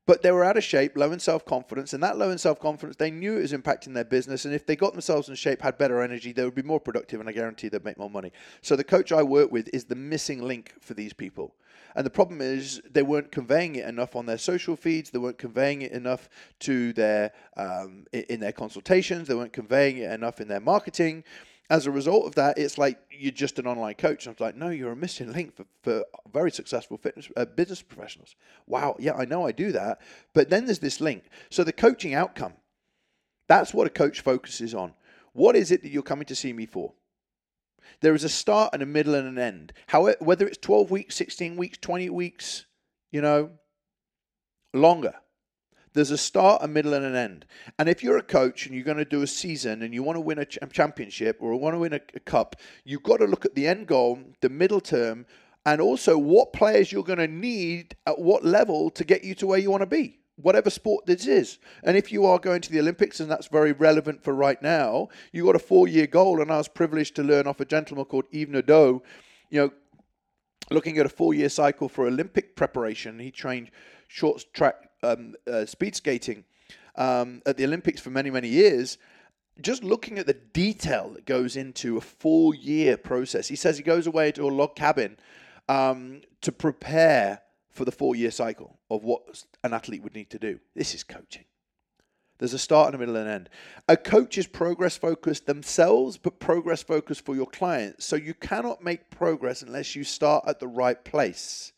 but 0.06 0.22
they 0.22 0.30
were 0.30 0.44
out 0.44 0.56
of 0.56 0.62
shape, 0.64 0.96
low 0.96 1.10
in 1.12 1.18
self 1.18 1.44
confidence, 1.44 1.92
and 1.92 2.02
that 2.02 2.16
low 2.16 2.30
in 2.30 2.38
self 2.38 2.60
confidence, 2.60 2.96
they 2.96 3.10
knew 3.10 3.36
it 3.36 3.42
was 3.42 3.52
impacting 3.52 3.92
their 3.92 4.04
business. 4.04 4.44
And 4.44 4.54
if 4.54 4.64
they 4.64 4.76
got 4.76 4.92
themselves 4.92 5.28
in 5.28 5.34
shape, 5.34 5.62
had 5.62 5.76
better 5.76 6.00
energy, 6.00 6.32
they 6.32 6.44
would 6.44 6.54
be 6.54 6.62
more 6.62 6.80
productive, 6.80 7.20
and 7.20 7.28
I 7.28 7.32
guarantee 7.32 7.68
they'd 7.68 7.84
make 7.84 7.98
more 7.98 8.10
money. 8.10 8.32
So 8.62 8.76
the 8.76 8.84
coach 8.84 9.10
I 9.10 9.22
work 9.22 9.50
with 9.50 9.68
is 9.72 9.84
the 9.84 9.96
missing 9.96 10.42
link 10.42 10.74
for 10.80 10.94
these 10.94 11.12
people. 11.12 11.54
And 11.96 12.04
the 12.04 12.10
problem 12.10 12.40
is 12.42 12.82
they 12.90 13.02
weren't 13.02 13.32
conveying 13.32 13.76
it 13.76 13.86
enough 13.88 14.16
on 14.16 14.26
their 14.26 14.38
social 14.38 14.76
feeds. 14.76 15.10
They 15.10 15.18
weren't 15.18 15.38
conveying 15.38 15.82
it 15.82 15.92
enough 15.92 16.28
to 16.60 16.92
their 16.92 17.32
um, 17.56 18.04
in 18.12 18.38
their 18.38 18.52
consultations. 18.52 19.28
They 19.28 19.34
weren't 19.34 19.54
conveying 19.54 19.98
it 19.98 20.12
enough 20.12 20.40
in 20.40 20.48
their 20.48 20.60
marketing 20.60 21.24
as 21.70 21.86
a 21.86 21.90
result 21.90 22.26
of 22.26 22.34
that, 22.36 22.58
it's 22.58 22.78
like 22.78 22.98
you're 23.10 23.32
just 23.32 23.58
an 23.58 23.66
online 23.66 23.94
coach. 23.94 24.26
I 24.26 24.30
was 24.30 24.40
like, 24.40 24.56
no, 24.56 24.68
you're 24.68 24.92
a 24.92 24.96
missing 24.96 25.32
link 25.32 25.56
for, 25.56 25.64
for 25.82 26.04
very 26.32 26.50
successful 26.50 26.96
fitness 26.96 27.28
uh, 27.36 27.44
business 27.44 27.82
professionals. 27.82 28.36
Wow, 28.66 28.96
yeah, 28.98 29.14
I 29.14 29.24
know 29.24 29.46
I 29.46 29.52
do 29.52 29.72
that. 29.72 30.00
But 30.34 30.50
then 30.50 30.66
there's 30.66 30.78
this 30.78 31.00
link. 31.00 31.24
So 31.50 31.64
the 31.64 31.72
coaching 31.72 32.14
outcome 32.14 32.54
That's 33.48 33.74
what 33.74 33.86
a 33.86 33.90
coach 33.90 34.20
focuses 34.20 34.74
on. 34.74 34.94
What 35.32 35.56
is 35.56 35.70
it 35.70 35.82
that 35.82 35.90
you're 35.90 36.02
coming 36.02 36.26
to 36.26 36.34
see 36.34 36.52
me 36.52 36.66
for? 36.66 36.92
There 38.00 38.14
is 38.14 38.24
a 38.24 38.28
start 38.28 38.70
and 38.72 38.82
a 38.82 38.86
middle 38.86 39.14
and 39.14 39.28
an 39.28 39.38
end. 39.38 39.72
However, 39.88 40.16
whether 40.20 40.46
it's 40.46 40.58
12 40.58 40.90
weeks, 40.90 41.14
16 41.16 41.56
weeks, 41.56 41.78
20 41.78 42.10
weeks, 42.10 42.66
you 43.10 43.20
know, 43.20 43.50
longer. 44.72 45.14
There's 45.96 46.10
a 46.10 46.18
start, 46.18 46.62
a 46.62 46.68
middle, 46.68 46.92
and 46.92 47.06
an 47.06 47.16
end. 47.16 47.46
And 47.78 47.88
if 47.88 48.02
you're 48.02 48.18
a 48.18 48.22
coach 48.22 48.66
and 48.66 48.74
you're 48.74 48.84
going 48.84 48.98
to 48.98 49.04
do 49.06 49.22
a 49.22 49.26
season 49.26 49.80
and 49.80 49.94
you 49.94 50.02
want 50.02 50.16
to 50.16 50.20
win 50.20 50.38
a 50.38 50.44
championship 50.44 51.38
or 51.40 51.56
want 51.56 51.72
to 51.72 51.78
win 51.78 51.94
a, 51.94 52.00
a 52.14 52.20
cup, 52.20 52.56
you've 52.84 53.02
got 53.02 53.16
to 53.16 53.24
look 53.24 53.46
at 53.46 53.54
the 53.54 53.66
end 53.66 53.86
goal, 53.86 54.18
the 54.42 54.50
middle 54.50 54.82
term, 54.82 55.24
and 55.64 55.80
also 55.80 56.18
what 56.18 56.52
players 56.52 56.92
you're 56.92 57.02
going 57.02 57.18
to 57.18 57.26
need 57.26 57.96
at 58.06 58.18
what 58.18 58.44
level 58.44 58.90
to 58.90 59.04
get 59.04 59.24
you 59.24 59.34
to 59.36 59.46
where 59.46 59.58
you 59.58 59.70
want 59.70 59.80
to 59.80 59.86
be 59.86 60.18
whatever 60.36 60.68
sport 60.68 61.06
this 61.06 61.26
is. 61.26 61.56
And 61.82 61.96
if 61.96 62.12
you 62.12 62.26
are 62.26 62.38
going 62.38 62.60
to 62.60 62.70
the 62.70 62.78
Olympics, 62.78 63.20
and 63.20 63.30
that's 63.30 63.46
very 63.46 63.72
relevant 63.72 64.22
for 64.22 64.34
right 64.34 64.60
now, 64.60 65.08
you've 65.32 65.46
got 65.46 65.56
a 65.56 65.58
four 65.58 65.88
year 65.88 66.06
goal. 66.06 66.42
And 66.42 66.52
I 66.52 66.58
was 66.58 66.68
privileged 66.68 67.16
to 67.16 67.22
learn 67.22 67.46
off 67.46 67.58
a 67.58 67.64
gentleman 67.64 68.04
called 68.04 68.26
Yves 68.32 68.52
Naudot, 68.52 69.00
you 69.48 69.60
know, 69.60 69.70
looking 70.70 70.98
at 70.98 71.06
a 71.06 71.08
four 71.08 71.32
year 71.32 71.48
cycle 71.48 71.88
for 71.88 72.06
Olympic 72.06 72.54
preparation. 72.54 73.18
He 73.18 73.30
trained 73.30 73.70
short 74.08 74.44
track 74.52 74.85
um, 75.02 75.34
uh, 75.50 75.66
speed 75.66 75.94
skating 75.96 76.44
um, 76.96 77.42
at 77.46 77.56
the 77.56 77.64
Olympics 77.64 78.00
for 78.00 78.10
many, 78.10 78.30
many 78.30 78.48
years. 78.48 78.98
Just 79.60 79.82
looking 79.82 80.18
at 80.18 80.26
the 80.26 80.34
detail 80.34 81.10
that 81.14 81.24
goes 81.24 81.56
into 81.56 81.96
a 81.96 82.00
four 82.00 82.54
year 82.54 82.96
process. 82.96 83.48
He 83.48 83.56
says 83.56 83.78
he 83.78 83.82
goes 83.82 84.06
away 84.06 84.32
to 84.32 84.44
a 84.44 84.48
log 84.50 84.76
cabin 84.76 85.16
um, 85.68 86.20
to 86.42 86.52
prepare 86.52 87.40
for 87.70 87.84
the 87.84 87.92
four 87.92 88.14
year 88.14 88.30
cycle 88.30 88.78
of 88.90 89.04
what 89.04 89.44
an 89.62 89.72
athlete 89.72 90.02
would 90.02 90.14
need 90.14 90.30
to 90.30 90.38
do. 90.38 90.58
This 90.74 90.94
is 90.94 91.04
coaching. 91.04 91.44
There's 92.38 92.54
a 92.54 92.58
start 92.58 92.88
and 92.88 92.96
a 92.96 92.98
middle 92.98 93.16
and 93.16 93.28
an 93.28 93.34
end. 93.34 93.48
A 93.88 93.96
coach 93.96 94.36
is 94.36 94.46
progress 94.46 94.96
focused 94.96 95.46
themselves, 95.46 96.18
but 96.18 96.38
progress 96.38 96.82
focused 96.82 97.24
for 97.24 97.34
your 97.34 97.46
clients. 97.46 98.04
So 98.04 98.16
you 98.16 98.34
cannot 98.34 98.84
make 98.84 99.10
progress 99.10 99.62
unless 99.62 99.96
you 99.96 100.04
start 100.04 100.44
at 100.46 100.60
the 100.60 100.68
right 100.68 101.02
place. 101.02 101.72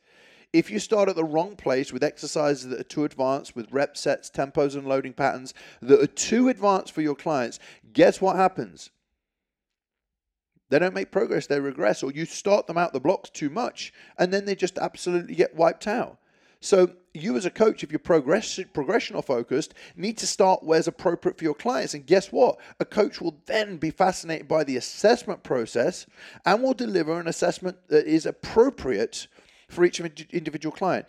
If 0.53 0.71
you 0.71 0.79
start 0.79 1.09
at 1.09 1.17
the 1.17 1.25
wrong 1.25 1.57
place 1.57 1.93
with 1.93 2.03
exercises 2.03 2.69
that 2.69 2.81
are 2.81 2.85
too 2.85 3.05
advanced, 3.05 3.55
with 3.55 3.71
rep 3.71 3.97
sets, 3.97 4.31
tempos, 4.31 4.75
and 4.75 4.87
loading 4.87 5.13
patterns 5.13 5.53
that 5.83 6.01
are 6.01 6.07
too 6.07 6.49
advanced 6.49 6.93
for 6.93 7.03
your 7.03 7.15
clients, 7.15 7.59
guess 7.93 8.21
what 8.21 8.37
happens? 8.37 8.91
They 10.71 10.79
don't 10.79 10.95
make 10.95 11.11
progress, 11.11 11.47
they 11.47 11.61
regress, 11.61 12.03
or 12.03 12.13
you 12.13 12.25
start 12.25 12.67
them 12.67 12.79
out 12.79 12.93
the 12.93 13.01
blocks 13.01 13.31
too 13.31 13.51
much, 13.51 13.93
and 14.19 14.33
then 14.33 14.45
they 14.45 14.55
just 14.55 14.79
absolutely 14.79 15.35
get 15.35 15.55
wiped 15.55 15.87
out. 15.87 16.19
So 16.61 16.93
you 17.15 17.37
as 17.37 17.47
a 17.47 17.51
coach, 17.51 17.85
if 17.85 17.93
you're 17.93 17.99
progress, 17.99 18.59
progressional 18.75 19.25
focused, 19.25 19.75
need 19.97 20.19
to 20.19 20.27
start 20.27 20.63
where's 20.63 20.89
appropriate 20.89 21.39
for 21.39 21.45
your 21.45 21.55
clients. 21.55 21.95
And 21.95 22.07
guess 22.07 22.33
what? 22.33 22.59
A 22.81 22.85
coach 22.85 23.21
will 23.21 23.41
then 23.47 23.77
be 23.77 23.91
fascinated 23.91 24.49
by 24.49 24.65
the 24.65 24.77
assessment 24.77 25.43
process 25.43 26.07
and 26.45 26.63
will 26.63 26.75
deliver 26.75 27.21
an 27.21 27.29
assessment 27.29 27.77
that 27.89 28.07
is 28.07 28.27
appropriate 28.27 29.29
for 29.69 29.85
each 29.85 30.01
individual 30.01 30.75
client. 30.75 31.07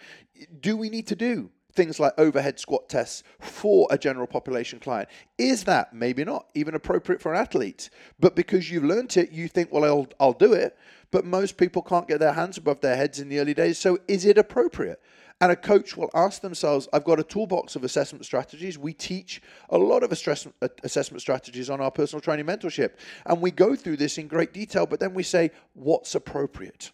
Do 0.59 0.77
we 0.77 0.89
need 0.89 1.07
to 1.07 1.15
do 1.15 1.49
things 1.73 1.99
like 1.99 2.13
overhead 2.17 2.59
squat 2.59 2.89
tests 2.89 3.23
for 3.39 3.87
a 3.91 3.97
general 3.97 4.27
population 4.27 4.79
client. 4.79 5.07
Is 5.37 5.63
that 5.65 5.93
maybe 5.93 6.23
not 6.25 6.49
even 6.55 6.75
appropriate 6.75 7.21
for 7.21 7.33
an 7.33 7.39
athlete? 7.39 7.89
But 8.19 8.35
because 8.35 8.69
you've 8.69 8.83
learned 8.83 9.15
it, 9.17 9.31
you 9.31 9.47
think, 9.47 9.71
well, 9.71 9.85
I'll, 9.85 10.07
I'll 10.19 10.33
do 10.33 10.53
it. 10.53 10.77
But 11.11 11.25
most 11.25 11.57
people 11.57 11.81
can't 11.81 12.07
get 12.07 12.19
their 12.19 12.33
hands 12.33 12.57
above 12.57 12.81
their 12.81 12.95
heads 12.95 13.19
in 13.19 13.29
the 13.29 13.39
early 13.39 13.53
days. 13.53 13.77
So 13.77 13.99
is 14.07 14.25
it 14.25 14.37
appropriate? 14.37 15.01
And 15.41 15.53
a 15.53 15.55
coach 15.55 15.95
will 15.95 16.09
ask 16.13 16.41
themselves, 16.41 16.89
I've 16.91 17.05
got 17.05 17.19
a 17.19 17.23
toolbox 17.23 17.77
of 17.77 17.85
assessment 17.85 18.25
strategies. 18.25 18.77
We 18.77 18.91
teach 18.91 19.41
a 19.69 19.77
lot 19.77 20.03
of 20.03 20.11
assessment 20.11 21.21
strategies 21.21 21.69
on 21.69 21.79
our 21.79 21.91
personal 21.91 22.19
training 22.19 22.45
mentorship. 22.45 22.95
And 23.25 23.39
we 23.39 23.51
go 23.51 23.73
through 23.73 23.97
this 23.97 24.17
in 24.17 24.27
great 24.27 24.51
detail, 24.51 24.85
but 24.85 24.99
then 24.99 25.13
we 25.13 25.23
say, 25.23 25.51
what's 25.75 26.13
appropriate? 26.13 26.91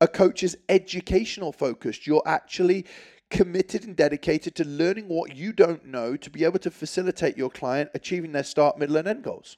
A 0.00 0.08
coach 0.08 0.42
is 0.42 0.58
educational 0.68 1.52
focused. 1.52 2.06
You're 2.06 2.22
actually 2.26 2.86
committed 3.30 3.84
and 3.84 3.96
dedicated 3.96 4.54
to 4.54 4.64
learning 4.64 5.08
what 5.08 5.34
you 5.34 5.52
don't 5.52 5.84
know 5.86 6.16
to 6.16 6.30
be 6.30 6.44
able 6.44 6.58
to 6.60 6.70
facilitate 6.70 7.36
your 7.36 7.50
client 7.50 7.90
achieving 7.94 8.32
their 8.32 8.44
start, 8.44 8.78
middle, 8.78 8.96
and 8.96 9.08
end 9.08 9.24
goals. 9.24 9.56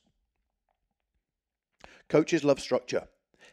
Coaches 2.09 2.45
love 2.45 2.61
structure. 2.61 3.09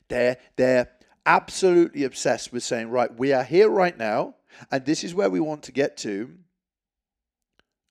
They're, 0.07 0.37
they're 0.55 0.91
absolutely 1.25 2.03
obsessed 2.03 2.53
with 2.53 2.63
saying, 2.63 2.89
right, 2.89 3.13
we 3.13 3.33
are 3.33 3.43
here 3.43 3.69
right 3.69 3.97
now, 3.97 4.35
and 4.71 4.85
this 4.85 5.03
is 5.03 5.13
where 5.13 5.29
we 5.29 5.39
want 5.39 5.63
to 5.63 5.71
get 5.71 5.97
to. 5.97 6.31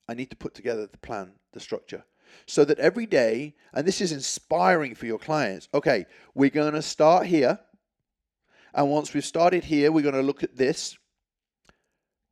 I 0.09 0.14
need 0.14 0.30
to 0.30 0.37
put 0.37 0.54
together 0.54 0.87
the 0.87 0.98
plan, 0.98 1.33
the 1.52 1.61
structure. 1.61 2.04
So 2.46 2.64
that 2.64 2.78
every 2.78 3.07
day, 3.07 3.54
and 3.72 3.87
this 3.87 4.00
is 4.00 4.12
inspiring 4.12 4.94
for 4.94 5.07
your 5.07 5.18
clients, 5.18 5.68
okay, 5.74 6.07
we're 6.35 6.50
going 6.50 6.74
to 6.74 6.83
start 6.83 7.26
here. 7.26 7.59
And 8.75 8.91
once 8.91 9.15
we've 9.15 9.25
started 9.25 9.65
here, 9.65 9.93
we're 9.93 10.03
going 10.03 10.15
to 10.15 10.23
look 10.23 10.43
at 10.43 10.57
this. 10.57 10.99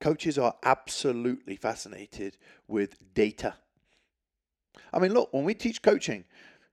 Coaches 0.00 0.36
are 0.36 0.56
absolutely 0.64 1.54
fascinated 1.54 2.36
with 2.66 3.14
data. 3.14 3.54
I 4.92 4.98
mean, 4.98 5.14
look, 5.14 5.32
when 5.32 5.44
we 5.44 5.54
teach 5.54 5.80
coaching, 5.80 6.24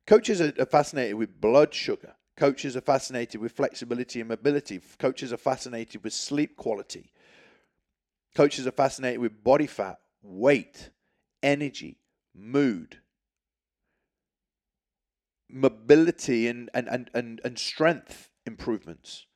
coaches 0.08 0.42
are 0.42 0.66
fascinated 0.66 1.16
with 1.16 1.40
blood 1.40 1.74
sugar. 1.74 2.16
Coaches 2.36 2.76
are 2.76 2.82
fascinated 2.82 3.40
with 3.40 3.52
flexibility 3.52 4.22
and 4.22 4.30
mobility. 4.30 4.82
Coaches 4.98 5.32
are 5.32 5.38
fascinated 5.38 6.04
with 6.04 6.14
sleep 6.14 6.56
quality. 6.56 7.12
Coaches 8.34 8.66
are 8.66 8.72
fascinated 8.72 9.20
with 9.20 9.44
body 9.44 9.68
fat, 9.68 10.00
weight, 10.24 10.90
energy, 11.44 12.00
mood, 12.34 12.98
mobility, 15.50 16.48
and, 16.48 16.70
and, 16.74 16.88
and, 16.88 17.12
and, 17.14 17.42
and 17.44 17.60
strength 17.60 18.30
improvements. 18.46 19.28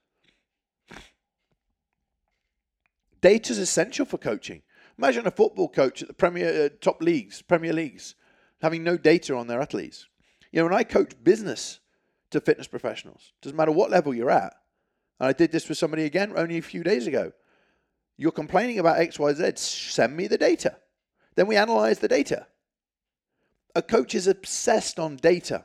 Data 3.24 3.54
is 3.54 3.58
essential 3.58 4.06
for 4.06 4.18
coaching. 4.18 4.64
Imagine 4.98 5.26
a 5.26 5.32
football 5.32 5.70
coach 5.70 6.02
at 6.02 6.10
the 6.10 6.14
Premier 6.14 6.66
uh, 6.66 6.70
top 6.82 7.02
leagues, 7.02 7.42
Premier 7.42 7.72
Leagues, 7.72 8.16
having 8.62 8.84
no 8.84 8.98
data 8.98 9.34
on 9.34 9.48
their 9.48 9.62
athletes. 9.62 10.08
You 10.52 10.60
know, 10.60 10.66
when 10.66 10.74
I 10.74 10.84
coach 10.84 11.14
business 11.24 11.80
to 12.32 12.42
fitness 12.42 12.68
professionals, 12.68 13.32
doesn't 13.42 13.56
matter 13.56 13.72
what 13.72 13.90
level 13.90 14.14
you're 14.14 14.30
at. 14.30 14.54
And 15.22 15.30
I 15.30 15.32
did 15.32 15.54
this 15.54 15.70
with 15.70 15.78
somebody 15.78 16.04
again 16.04 16.34
only 16.36 16.58
a 16.58 16.62
few 16.62 16.84
days 16.84 17.08
ago. 17.08 17.32
You're 18.18 18.34
complaining 18.34 18.78
about 18.78 19.00
X, 19.00 19.18
Y, 19.18 19.34
Z. 19.36 19.54
Send 19.56 20.18
me 20.18 20.28
the 20.28 20.38
data. 20.38 20.76
Then 21.36 21.48
we 21.48 21.56
analyze 21.56 22.00
the 22.00 22.10
data. 22.10 22.48
A 23.74 23.82
coach 23.82 24.16
is 24.16 24.28
obsessed 24.28 25.00
on 25.00 25.16
data. 25.16 25.64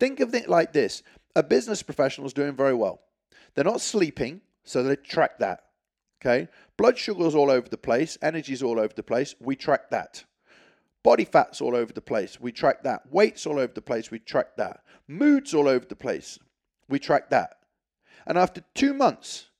Think 0.00 0.18
of 0.18 0.34
it 0.34 0.48
like 0.48 0.72
this: 0.72 1.02
a 1.36 1.42
business 1.42 1.82
professional 1.82 2.26
is 2.26 2.32
doing 2.32 2.56
very 2.56 2.74
well. 2.74 3.02
They're 3.54 3.64
not 3.64 3.82
sleeping, 3.82 4.40
so 4.64 4.82
they 4.82 4.96
track 4.96 5.40
that. 5.40 5.60
Okay. 6.24 6.48
Blood 6.76 6.96
sugar's 6.96 7.34
all 7.34 7.50
over 7.50 7.68
the 7.68 7.76
place. 7.76 8.16
Energy's 8.22 8.62
all 8.62 8.78
over 8.78 8.94
the 8.94 9.02
place. 9.02 9.34
We 9.40 9.56
track 9.56 9.90
that. 9.90 10.24
Body 11.02 11.26
fat's 11.26 11.60
all 11.60 11.76
over 11.76 11.92
the 11.92 12.00
place. 12.00 12.40
We 12.40 12.50
track 12.50 12.82
that. 12.84 13.02
Weight's 13.10 13.46
all 13.46 13.58
over 13.58 13.72
the 13.74 13.82
place. 13.82 14.10
We 14.10 14.18
track 14.18 14.56
that. 14.56 14.80
Mood's 15.06 15.52
all 15.52 15.68
over 15.68 15.84
the 15.84 15.96
place. 15.96 16.38
We 16.88 16.98
track 16.98 17.28
that. 17.28 17.56
And 18.26 18.38
after 18.38 18.62
two 18.74 18.94
months, 18.94 19.50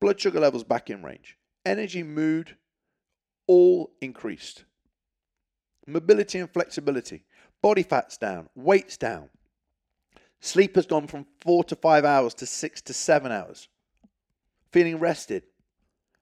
blood 0.00 0.20
sugar 0.20 0.38
levels 0.38 0.62
back 0.62 0.90
in 0.90 1.02
range. 1.02 1.36
Energy, 1.64 2.04
mood, 2.04 2.56
all 3.48 3.90
increased. 4.00 4.64
Mobility 5.88 6.38
and 6.38 6.52
flexibility. 6.52 7.24
Body 7.62 7.82
fat's 7.82 8.16
down. 8.16 8.48
Weight's 8.54 8.96
down. 8.96 9.28
Sleep 10.40 10.76
has 10.76 10.86
gone 10.86 11.08
from 11.08 11.26
four 11.40 11.64
to 11.64 11.74
five 11.74 12.04
hours 12.04 12.32
to 12.34 12.46
six 12.46 12.80
to 12.82 12.94
seven 12.94 13.32
hours. 13.32 13.68
Feeling 14.70 15.00
rested. 15.00 15.42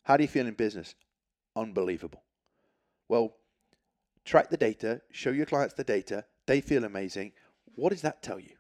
How 0.04 0.16
do 0.16 0.22
you 0.22 0.28
feel 0.28 0.46
in 0.46 0.54
business? 0.54 0.94
Unbelievable. 1.56 2.22
Well, 3.08 3.36
track 4.24 4.50
the 4.50 4.56
data, 4.56 5.02
show 5.10 5.30
your 5.30 5.46
clients 5.46 5.74
the 5.74 5.84
data, 5.84 6.24
they 6.46 6.60
feel 6.60 6.84
amazing. 6.84 7.32
What 7.74 7.90
does 7.90 8.02
that 8.02 8.22
tell 8.22 8.38
you? 8.38 8.54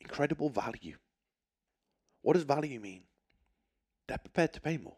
Incredible 0.00 0.50
value. 0.50 0.96
What 2.22 2.34
does 2.34 2.42
value 2.42 2.80
mean? 2.80 3.02
They're 4.08 4.18
prepared 4.18 4.52
to 4.54 4.60
pay 4.60 4.78
more. 4.78 4.96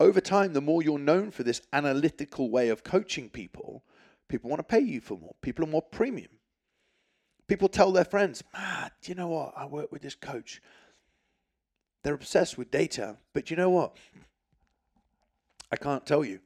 Over 0.00 0.20
time, 0.20 0.52
the 0.52 0.60
more 0.60 0.82
you're 0.82 0.98
known 0.98 1.30
for 1.30 1.42
this 1.42 1.62
analytical 1.72 2.50
way 2.50 2.68
of 2.68 2.84
coaching 2.84 3.28
people, 3.28 3.84
people 4.28 4.50
want 4.50 4.60
to 4.60 4.64
pay 4.64 4.80
you 4.80 5.00
for 5.00 5.18
more. 5.18 5.34
People 5.42 5.64
are 5.64 5.68
more 5.68 5.82
premium. 5.82 6.30
People 7.48 7.68
tell 7.68 7.90
their 7.92 8.04
friends, 8.04 8.44
man, 8.52 8.90
do 9.02 9.10
you 9.10 9.16
know 9.16 9.28
what? 9.28 9.54
I 9.56 9.64
work 9.64 9.90
with 9.90 10.02
this 10.02 10.14
coach. 10.14 10.60
They're 12.08 12.14
obsessed 12.14 12.56
with 12.56 12.70
data, 12.70 13.18
but 13.34 13.50
you 13.50 13.56
know 13.58 13.68
what? 13.68 13.94
I 15.70 15.76
can't 15.76 16.06
tell 16.06 16.24
you 16.24 16.40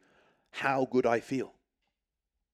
how 0.51 0.89
good 0.91 1.07
I 1.07 1.21
feel, 1.21 1.53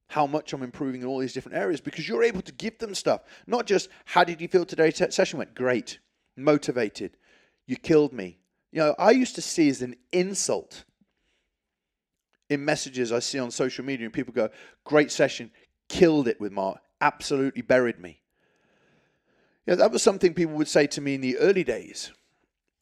how 0.09 0.27
much 0.27 0.53
I'm 0.53 0.63
improving 0.63 1.01
in 1.01 1.07
all 1.07 1.19
these 1.19 1.33
different 1.33 1.57
areas 1.57 1.81
because 1.81 2.07
you're 2.07 2.23
able 2.23 2.43
to 2.43 2.53
give 2.53 2.77
them 2.77 2.95
stuff. 2.95 3.23
Not 3.47 3.65
just, 3.65 3.89
how 4.05 4.25
did 4.25 4.43
you 4.43 4.49
feel 4.49 4.67
today? 4.67 4.91
Session 4.91 5.39
went 5.39 5.55
great, 5.55 6.01
motivated, 6.37 7.17
you 7.65 7.77
killed 7.77 8.13
me. 8.13 8.41
You 8.73 8.81
know, 8.81 8.95
I 8.99 9.13
used 9.13 9.37
to 9.37 9.41
see 9.41 9.71
as 9.71 9.81
an 9.81 9.97
insult 10.13 10.85
in 12.51 12.63
messages 12.63 13.11
I 13.11 13.21
see 13.21 13.39
on 13.39 13.51
social 13.51 13.87
media, 13.87 14.05
and 14.05 14.13
people 14.13 14.35
go, 14.35 14.51
"Great 14.85 15.11
session, 15.11 15.51
killed 15.89 16.29
it 16.29 16.39
with 16.39 16.53
Mark, 16.53 16.83
absolutely 17.01 17.63
buried 17.63 18.01
me." 18.01 18.21
Yeah, 19.67 19.77
that 19.77 19.93
was 19.93 20.03
something 20.03 20.35
people 20.35 20.57
would 20.57 20.69
say 20.69 20.87
to 20.89 21.01
me 21.01 21.15
in 21.15 21.23
the 21.23 21.39
early 21.39 21.65
days. 21.65 22.13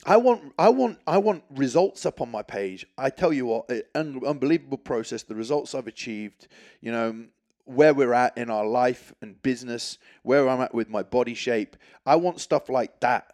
I 0.04 0.18
want, 0.18 0.52
I 0.58 0.68
want, 0.68 0.98
I 1.06 1.18
want 1.18 1.42
results 1.50 2.04
up 2.04 2.20
on 2.20 2.30
my 2.30 2.42
page. 2.42 2.86
I 2.98 3.10
tell 3.10 3.32
you 3.32 3.46
what, 3.46 3.70
an 3.94 4.20
unbelievable 4.24 4.78
process. 4.78 5.22
The 5.22 5.34
results 5.34 5.74
I've 5.74 5.86
achieved, 5.86 6.48
you 6.80 6.92
know, 6.92 7.26
where 7.64 7.94
we're 7.94 8.12
at 8.12 8.36
in 8.38 8.50
our 8.50 8.66
life 8.66 9.12
and 9.20 9.40
business, 9.42 9.98
where 10.22 10.48
I'm 10.48 10.60
at 10.60 10.74
with 10.74 10.88
my 10.88 11.02
body 11.02 11.34
shape. 11.34 11.76
I 12.04 12.16
want 12.16 12.40
stuff 12.40 12.68
like 12.68 13.00
that. 13.00 13.32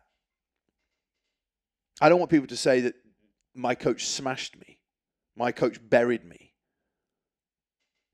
I 2.01 2.09
don't 2.09 2.19
want 2.19 2.31
people 2.31 2.49
to 2.49 2.57
say 2.57 2.81
that 2.81 2.95
my 3.55 3.75
coach 3.75 4.07
smashed 4.07 4.59
me, 4.59 4.79
my 5.37 5.53
coach 5.53 5.79
buried 5.89 6.25
me. 6.25 6.55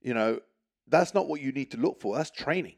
You 0.01 0.15
know, 0.15 0.41
that's 0.89 1.15
not 1.15 1.29
what 1.29 1.41
you 1.41 1.53
need 1.53 1.71
to 1.73 1.77
look 1.77 2.01
for. 2.01 2.17
That's 2.17 2.31
training. 2.31 2.77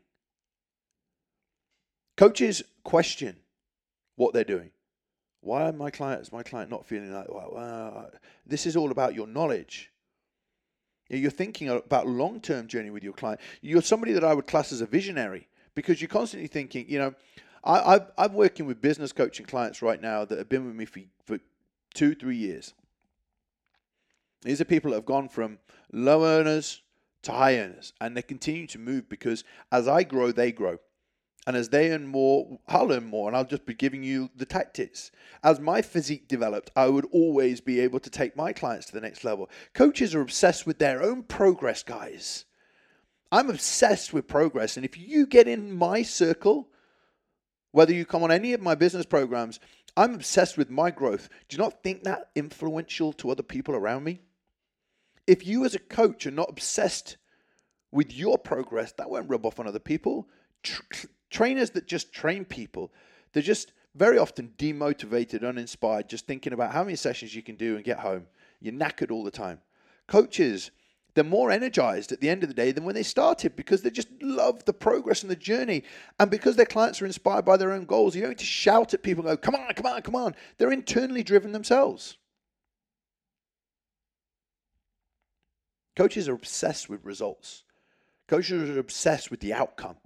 Coaches 2.16 2.62
question 2.84 3.36
what 4.16 4.34
they're 4.34 4.44
doing. 4.44 4.72
Why 5.40 5.68
are 5.68 5.72
my 5.72 5.90
clients, 5.90 6.32
my 6.32 6.42
client 6.42 6.70
not 6.70 6.84
feeling 6.84 7.12
like, 7.12 7.28
well, 7.28 7.54
uh, 7.56 8.16
this 8.46 8.66
is 8.66 8.76
all 8.76 8.90
about 8.90 9.14
your 9.14 9.26
knowledge. 9.26 9.90
You're 11.08 11.30
thinking 11.30 11.68
about 11.68 12.06
long-term 12.06 12.68
journey 12.68 12.90
with 12.90 13.02
your 13.02 13.14
client. 13.14 13.40
You're 13.62 13.82
somebody 13.82 14.12
that 14.12 14.22
I 14.22 14.34
would 14.34 14.46
class 14.46 14.70
as 14.70 14.80
a 14.80 14.86
visionary 14.86 15.48
because 15.74 16.00
you're 16.00 16.08
constantly 16.08 16.46
thinking, 16.46 16.86
you 16.88 16.98
know, 16.98 17.14
I, 17.64 18.00
I, 18.16 18.24
am 18.24 18.34
working 18.34 18.66
with 18.66 18.80
business 18.80 19.12
coaching 19.12 19.44
clients 19.44 19.82
right 19.82 20.00
now 20.00 20.24
that 20.24 20.38
have 20.38 20.48
been 20.48 20.66
with 20.66 20.74
me 20.74 20.84
for, 20.84 21.00
for 21.26 21.38
two, 21.94 22.14
three 22.14 22.36
years. 22.36 22.74
These 24.42 24.60
are 24.60 24.64
people 24.64 24.92
that 24.92 24.98
have 24.98 25.04
gone 25.04 25.28
from 25.28 25.58
low 25.92 26.24
earners 26.24 26.82
to 27.22 27.32
high 27.32 27.58
earners, 27.58 27.92
and 28.00 28.16
they 28.16 28.22
continue 28.22 28.66
to 28.68 28.78
move 28.78 29.08
because 29.08 29.44
as 29.70 29.86
I 29.86 30.04
grow, 30.04 30.32
they 30.32 30.52
grow. 30.52 30.78
And 31.46 31.56
as 31.56 31.70
they 31.70 31.90
earn 31.90 32.06
more, 32.06 32.58
I'll 32.68 32.86
learn 32.86 33.06
more, 33.06 33.28
and 33.28 33.36
I'll 33.36 33.44
just 33.44 33.64
be 33.64 33.74
giving 33.74 34.02
you 34.02 34.30
the 34.36 34.44
tactics. 34.44 35.10
As 35.42 35.58
my 35.58 35.80
physique 35.80 36.28
developed, 36.28 36.70
I 36.76 36.88
would 36.88 37.06
always 37.12 37.60
be 37.60 37.80
able 37.80 38.00
to 38.00 38.10
take 38.10 38.36
my 38.36 38.52
clients 38.52 38.86
to 38.86 38.92
the 38.92 39.00
next 39.00 39.24
level. 39.24 39.48
Coaches 39.72 40.14
are 40.14 40.20
obsessed 40.20 40.66
with 40.66 40.78
their 40.78 41.02
own 41.02 41.22
progress, 41.22 41.82
guys. 41.82 42.44
I'm 43.32 43.48
obsessed 43.48 44.12
with 44.12 44.28
progress. 44.28 44.76
And 44.76 44.84
if 44.84 44.98
you 44.98 45.26
get 45.26 45.48
in 45.48 45.72
my 45.72 46.02
circle, 46.02 46.68
whether 47.72 47.94
you 47.94 48.04
come 48.04 48.22
on 48.22 48.30
any 48.30 48.52
of 48.52 48.60
my 48.60 48.74
business 48.74 49.06
programs, 49.06 49.60
I'm 49.96 50.14
obsessed 50.14 50.58
with 50.58 50.68
my 50.68 50.90
growth. 50.90 51.28
Do 51.48 51.56
you 51.56 51.62
not 51.62 51.82
think 51.82 52.02
that 52.02 52.30
influential 52.34 53.12
to 53.14 53.30
other 53.30 53.42
people 53.42 53.74
around 53.74 54.04
me? 54.04 54.20
If 55.26 55.46
you, 55.46 55.64
as 55.64 55.74
a 55.74 55.78
coach, 55.78 56.26
are 56.26 56.32
not 56.32 56.50
obsessed 56.50 57.16
with 57.92 58.12
your 58.12 58.36
progress, 58.36 58.92
that 58.92 59.10
won't 59.10 59.30
rub 59.30 59.46
off 59.46 59.58
on 59.58 59.66
other 59.66 59.78
people. 59.78 60.28
Tr- 61.30 61.36
trainers 61.38 61.70
that 61.70 61.86
just 61.86 62.12
train 62.12 62.44
people, 62.44 62.92
they're 63.32 63.42
just 63.42 63.72
very 63.94 64.18
often 64.18 64.52
demotivated, 64.58 65.46
uninspired, 65.46 66.08
just 66.08 66.26
thinking 66.26 66.52
about 66.52 66.72
how 66.72 66.84
many 66.84 66.96
sessions 66.96 67.34
you 67.34 67.42
can 67.42 67.56
do 67.56 67.76
and 67.76 67.84
get 67.84 67.98
home. 67.98 68.26
You're 68.60 68.74
knackered 68.74 69.10
all 69.10 69.24
the 69.24 69.30
time. 69.30 69.60
Coaches, 70.06 70.70
they're 71.14 71.24
more 71.24 71.50
energized 71.50 72.12
at 72.12 72.20
the 72.20 72.28
end 72.28 72.42
of 72.42 72.48
the 72.48 72.54
day 72.54 72.72
than 72.72 72.84
when 72.84 72.94
they 72.94 73.02
started 73.02 73.56
because 73.56 73.82
they 73.82 73.90
just 73.90 74.08
love 74.22 74.64
the 74.64 74.72
progress 74.72 75.22
and 75.22 75.30
the 75.30 75.36
journey. 75.36 75.82
And 76.18 76.30
because 76.30 76.56
their 76.56 76.66
clients 76.66 77.02
are 77.02 77.06
inspired 77.06 77.44
by 77.44 77.56
their 77.56 77.72
own 77.72 77.84
goals, 77.84 78.14
you 78.14 78.20
don't 78.20 78.30
need 78.30 78.38
to 78.38 78.44
shout 78.44 78.94
at 78.94 79.02
people 79.02 79.26
and 79.26 79.36
go, 79.36 79.36
come 79.36 79.54
on, 79.54 79.72
come 79.74 79.86
on, 79.86 80.02
come 80.02 80.16
on. 80.16 80.34
They're 80.58 80.72
internally 80.72 81.22
driven 81.22 81.52
themselves. 81.52 82.16
Coaches 85.96 86.28
are 86.28 86.34
obsessed 86.34 86.88
with 86.88 87.04
results. 87.04 87.64
Coaches 88.28 88.70
are 88.70 88.78
obsessed 88.78 89.30
with 89.30 89.40
the 89.40 89.52
outcome. 89.52 89.96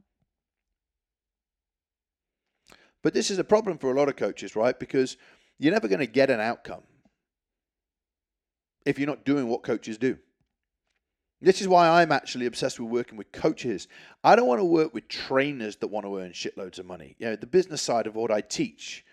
But 3.04 3.12
this 3.12 3.30
is 3.30 3.38
a 3.38 3.44
problem 3.44 3.76
for 3.76 3.92
a 3.92 3.94
lot 3.94 4.08
of 4.08 4.16
coaches, 4.16 4.56
right? 4.56 4.76
Because 4.76 5.18
you're 5.58 5.74
never 5.74 5.88
going 5.88 6.00
to 6.00 6.06
get 6.06 6.30
an 6.30 6.40
outcome 6.40 6.82
if 8.86 8.98
you're 8.98 9.06
not 9.06 9.26
doing 9.26 9.46
what 9.46 9.62
coaches 9.62 9.98
do. 9.98 10.16
This 11.42 11.60
is 11.60 11.68
why 11.68 12.00
I'm 12.00 12.10
actually 12.10 12.46
obsessed 12.46 12.80
with 12.80 12.88
working 12.88 13.18
with 13.18 13.30
coaches. 13.30 13.88
I 14.24 14.34
don't 14.34 14.46
want 14.46 14.60
to 14.60 14.64
work 14.64 14.94
with 14.94 15.06
trainers 15.08 15.76
that 15.76 15.88
want 15.88 16.06
to 16.06 16.18
earn 16.18 16.30
shitloads 16.30 16.78
of 16.78 16.86
money. 16.86 17.14
You 17.18 17.26
know, 17.26 17.36
the 17.36 17.46
business 17.46 17.82
side 17.82 18.06
of 18.06 18.14
what 18.14 18.30
I 18.30 18.40
teach. 18.40 19.04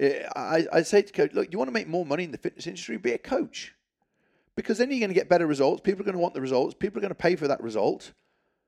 Eh, 0.00 0.26
I, 0.34 0.66
I 0.72 0.82
say 0.82 1.02
to 1.02 1.12
coach, 1.12 1.34
look, 1.34 1.52
you 1.52 1.58
want 1.58 1.68
to 1.68 1.74
make 1.74 1.86
more 1.86 2.06
money 2.06 2.24
in 2.24 2.30
the 2.30 2.38
fitness 2.38 2.66
industry? 2.66 2.96
Be 2.96 3.12
a 3.12 3.18
coach. 3.18 3.74
Because 4.56 4.78
then 4.78 4.90
you're 4.90 5.00
going 5.00 5.10
to 5.10 5.14
get 5.14 5.28
better 5.28 5.46
results. 5.46 5.82
People 5.82 6.00
are 6.00 6.06
going 6.06 6.16
to 6.16 6.22
want 6.22 6.32
the 6.32 6.40
results. 6.40 6.74
People 6.78 6.98
are 6.98 7.02
going 7.02 7.10
to 7.10 7.14
pay 7.14 7.36
for 7.36 7.48
that 7.48 7.62
result. 7.62 8.14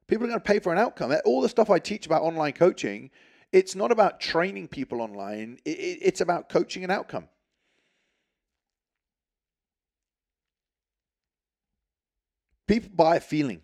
People 0.07 0.27
are 0.27 0.29
going 0.29 0.41
to 0.41 0.45
pay 0.45 0.59
for 0.59 0.71
an 0.71 0.79
outcome. 0.79 1.15
All 1.25 1.41
the 1.41 1.49
stuff 1.49 1.71
I 1.71 1.79
teach 1.79 2.05
about 2.05 2.21
online 2.21 2.53
coaching 2.53 3.11
it's 3.57 3.75
not 3.75 3.91
about 3.91 4.21
training 4.21 4.69
people 4.69 5.01
online, 5.01 5.59
it's 5.65 6.21
about 6.21 6.51
coaching 6.51 6.85
an 6.85 6.91
outcome. 6.91 7.27
People 12.69 12.91
buy 12.95 13.17
a 13.17 13.21
feeling. 13.21 13.63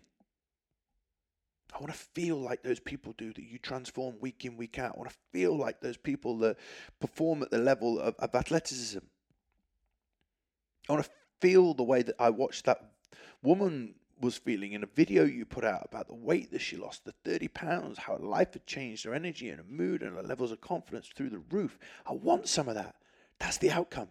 I 1.75 1.79
want 1.79 1.91
to 1.91 1.99
feel 1.99 2.37
like 2.37 2.63
those 2.63 2.79
people 2.79 3.13
do 3.17 3.33
that 3.33 3.43
you 3.43 3.59
transform 3.59 4.15
week 4.19 4.45
in, 4.45 4.57
week 4.57 4.79
out. 4.79 4.95
I 4.95 4.97
want 4.97 5.11
to 5.11 5.17
feel 5.31 5.55
like 5.55 5.79
those 5.79 5.97
people 5.97 6.39
that 6.39 6.57
perform 6.99 7.43
at 7.43 7.51
the 7.51 7.59
level 7.59 7.99
of, 7.99 8.15
of 8.17 8.33
athleticism. 8.33 8.99
I 10.89 10.93
want 10.93 11.05
to 11.05 11.11
feel 11.39 11.75
the 11.75 11.83
way 11.83 12.01
that 12.01 12.15
I 12.17 12.31
watched 12.31 12.65
that 12.65 12.93
woman 13.43 13.93
was 14.21 14.37
feeling 14.37 14.73
in 14.73 14.83
a 14.83 14.87
video 14.95 15.25
you 15.25 15.45
put 15.45 15.65
out 15.65 15.85
about 15.85 16.07
the 16.07 16.13
weight 16.13 16.51
that 16.51 16.61
she 16.61 16.77
lost, 16.77 17.05
the 17.05 17.13
30 17.25 17.47
pounds, 17.49 17.97
how 17.97 18.17
life 18.17 18.53
had 18.53 18.65
changed, 18.65 19.05
her 19.05 19.13
energy 19.13 19.49
and 19.49 19.57
her 19.57 19.65
mood 19.67 20.01
and 20.01 20.15
her 20.15 20.23
levels 20.23 20.51
of 20.51 20.61
confidence 20.61 21.09
through 21.13 21.29
the 21.29 21.41
roof. 21.51 21.77
I 22.05 22.13
want 22.13 22.47
some 22.47 22.69
of 22.69 22.75
that. 22.75 22.95
That's 23.39 23.57
the 23.57 23.71
outcome. 23.71 24.09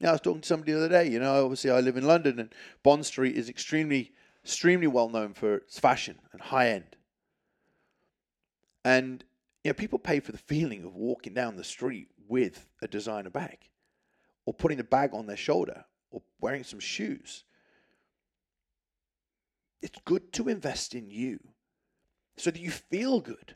Now, 0.00 0.10
I 0.10 0.12
was 0.12 0.20
talking 0.20 0.40
to 0.40 0.48
somebody 0.48 0.72
the 0.72 0.78
other 0.78 0.88
day. 0.88 1.08
You 1.08 1.20
know, 1.20 1.44
obviously, 1.44 1.70
I 1.70 1.80
live 1.80 1.96
in 1.96 2.06
London, 2.06 2.38
and 2.38 2.54
Bond 2.82 3.04
Street 3.04 3.36
is 3.36 3.48
extremely, 3.48 4.12
extremely 4.42 4.86
well 4.86 5.08
known 5.08 5.34
for 5.34 5.56
its 5.56 5.78
fashion 5.78 6.18
and 6.32 6.40
high 6.40 6.70
end. 6.70 6.96
And 8.84 9.24
you 9.62 9.70
know, 9.70 9.74
people 9.74 9.98
pay 9.98 10.20
for 10.20 10.32
the 10.32 10.38
feeling 10.38 10.84
of 10.84 10.96
walking 10.96 11.34
down 11.34 11.56
the 11.56 11.64
street 11.64 12.08
with 12.28 12.66
a 12.80 12.88
designer 12.88 13.28
bag, 13.28 13.58
or 14.46 14.54
putting 14.54 14.80
a 14.80 14.84
bag 14.84 15.10
on 15.12 15.26
their 15.26 15.36
shoulder, 15.36 15.84
or 16.10 16.22
wearing 16.40 16.64
some 16.64 16.80
shoes. 16.80 17.44
It's 19.82 19.98
good 20.04 20.32
to 20.34 20.48
invest 20.48 20.94
in 20.94 21.10
you 21.10 21.40
so 22.36 22.50
that 22.50 22.60
you 22.60 22.70
feel 22.70 23.20
good. 23.20 23.54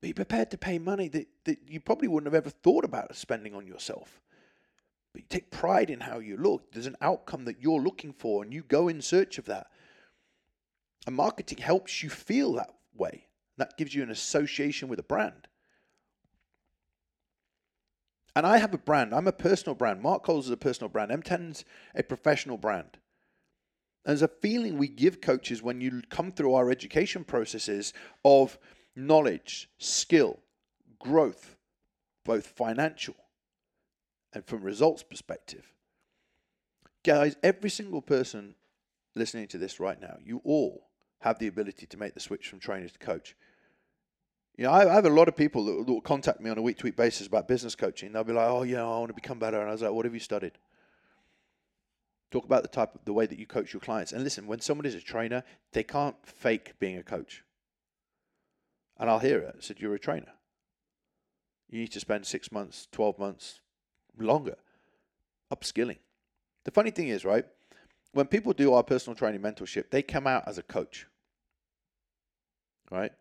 Be 0.00 0.12
prepared 0.12 0.50
to 0.50 0.58
pay 0.58 0.78
money 0.78 1.08
that, 1.08 1.28
that 1.44 1.58
you 1.68 1.80
probably 1.80 2.08
wouldn't 2.08 2.32
have 2.32 2.46
ever 2.46 2.50
thought 2.50 2.84
about 2.84 3.14
spending 3.16 3.54
on 3.54 3.66
yourself. 3.66 4.20
But 5.12 5.22
you 5.22 5.26
take 5.28 5.50
pride 5.50 5.90
in 5.90 6.00
how 6.00 6.20
you 6.20 6.36
look. 6.36 6.72
There's 6.72 6.86
an 6.86 6.96
outcome 7.00 7.44
that 7.44 7.60
you're 7.60 7.80
looking 7.80 8.12
for, 8.12 8.42
and 8.42 8.52
you 8.52 8.62
go 8.62 8.88
in 8.88 9.02
search 9.02 9.38
of 9.38 9.46
that. 9.46 9.66
And 11.06 11.16
marketing 11.16 11.58
helps 11.58 12.02
you 12.02 12.08
feel 12.08 12.52
that 12.54 12.70
way. 12.94 13.26
That 13.56 13.76
gives 13.76 13.94
you 13.94 14.02
an 14.02 14.10
association 14.10 14.88
with 14.88 14.98
a 14.98 15.04
brand. 15.04 15.48
And 18.36 18.46
I 18.46 18.58
have 18.58 18.72
a 18.72 18.78
brand. 18.78 19.12
I'm 19.12 19.26
a 19.26 19.32
personal 19.32 19.74
brand. 19.74 20.00
Mark 20.00 20.22
Coles 20.22 20.46
is 20.46 20.52
a 20.52 20.56
personal 20.56 20.88
brand. 20.88 21.10
M10's 21.10 21.64
a 21.94 22.02
professional 22.02 22.56
brand. 22.56 22.98
There's 24.04 24.22
a 24.22 24.28
feeling 24.28 24.78
we 24.78 24.88
give 24.88 25.20
coaches 25.20 25.62
when 25.62 25.80
you 25.80 26.02
come 26.08 26.32
through 26.32 26.54
our 26.54 26.70
education 26.70 27.24
processes 27.24 27.92
of 28.24 28.58
knowledge, 28.96 29.68
skill, 29.78 30.40
growth, 30.98 31.56
both 32.24 32.46
financial 32.46 33.16
and 34.32 34.44
from 34.44 34.62
results 34.62 35.02
perspective. 35.02 35.72
Guys, 37.04 37.36
every 37.42 37.70
single 37.70 38.02
person 38.02 38.54
listening 39.14 39.48
to 39.48 39.58
this 39.58 39.80
right 39.80 40.00
now, 40.00 40.16
you 40.24 40.40
all 40.44 40.88
have 41.20 41.38
the 41.38 41.46
ability 41.46 41.86
to 41.86 41.96
make 41.96 42.14
the 42.14 42.20
switch 42.20 42.48
from 42.48 42.58
trainer 42.58 42.88
to 42.88 42.98
coach. 42.98 43.36
You 44.56 44.64
know, 44.64 44.72
I, 44.72 44.92
have 44.92 45.06
a 45.06 45.10
lot 45.10 45.28
of 45.28 45.36
people 45.36 45.64
that 45.64 45.90
will 45.90 46.00
contact 46.00 46.40
me 46.40 46.50
on 46.50 46.58
a 46.58 46.62
week 46.62 46.78
to 46.78 46.84
week 46.84 46.96
basis 46.96 47.26
about 47.26 47.48
business 47.48 47.74
coaching. 47.74 48.12
They'll 48.12 48.24
be 48.24 48.32
like, 48.32 48.48
"Oh, 48.48 48.62
yeah, 48.62 48.82
I 48.82 48.98
want 48.98 49.08
to 49.08 49.14
become 49.14 49.38
better," 49.38 49.58
and 49.58 49.68
I 49.68 49.72
was 49.72 49.82
like, 49.82 49.92
"What 49.92 50.04
have 50.04 50.14
you 50.14 50.20
studied?" 50.20 50.52
Talk 52.30 52.44
about 52.44 52.62
the 52.62 52.68
type 52.68 52.94
of 52.94 53.04
the 53.04 53.12
way 53.12 53.26
that 53.26 53.38
you 53.38 53.46
coach 53.46 53.72
your 53.72 53.80
clients. 53.80 54.12
And 54.12 54.22
listen, 54.22 54.46
when 54.46 54.60
somebody's 54.60 54.94
a 54.94 55.00
trainer, 55.00 55.42
they 55.72 55.82
can't 55.82 56.16
fake 56.24 56.74
being 56.78 56.96
a 56.96 57.02
coach. 57.02 57.42
And 58.98 59.10
I'll 59.10 59.18
hear 59.18 59.38
it. 59.38 59.54
I 59.56 59.60
said, 59.60 59.80
You're 59.80 59.94
a 59.94 59.98
trainer. 59.98 60.32
You 61.68 61.80
need 61.80 61.92
to 61.92 62.00
spend 62.00 62.26
six 62.26 62.50
months, 62.50 62.88
12 62.92 63.18
months, 63.18 63.60
longer 64.18 64.56
upskilling. 65.52 65.98
The 66.64 66.70
funny 66.70 66.90
thing 66.90 67.08
is, 67.08 67.24
right, 67.24 67.44
when 68.12 68.26
people 68.26 68.52
do 68.52 68.74
our 68.74 68.82
personal 68.82 69.16
training 69.16 69.40
mentorship, 69.40 69.90
they 69.90 70.02
come 70.02 70.26
out 70.26 70.46
as 70.46 70.58
a 70.58 70.62
coach. 70.62 71.06
Right? 72.90 73.12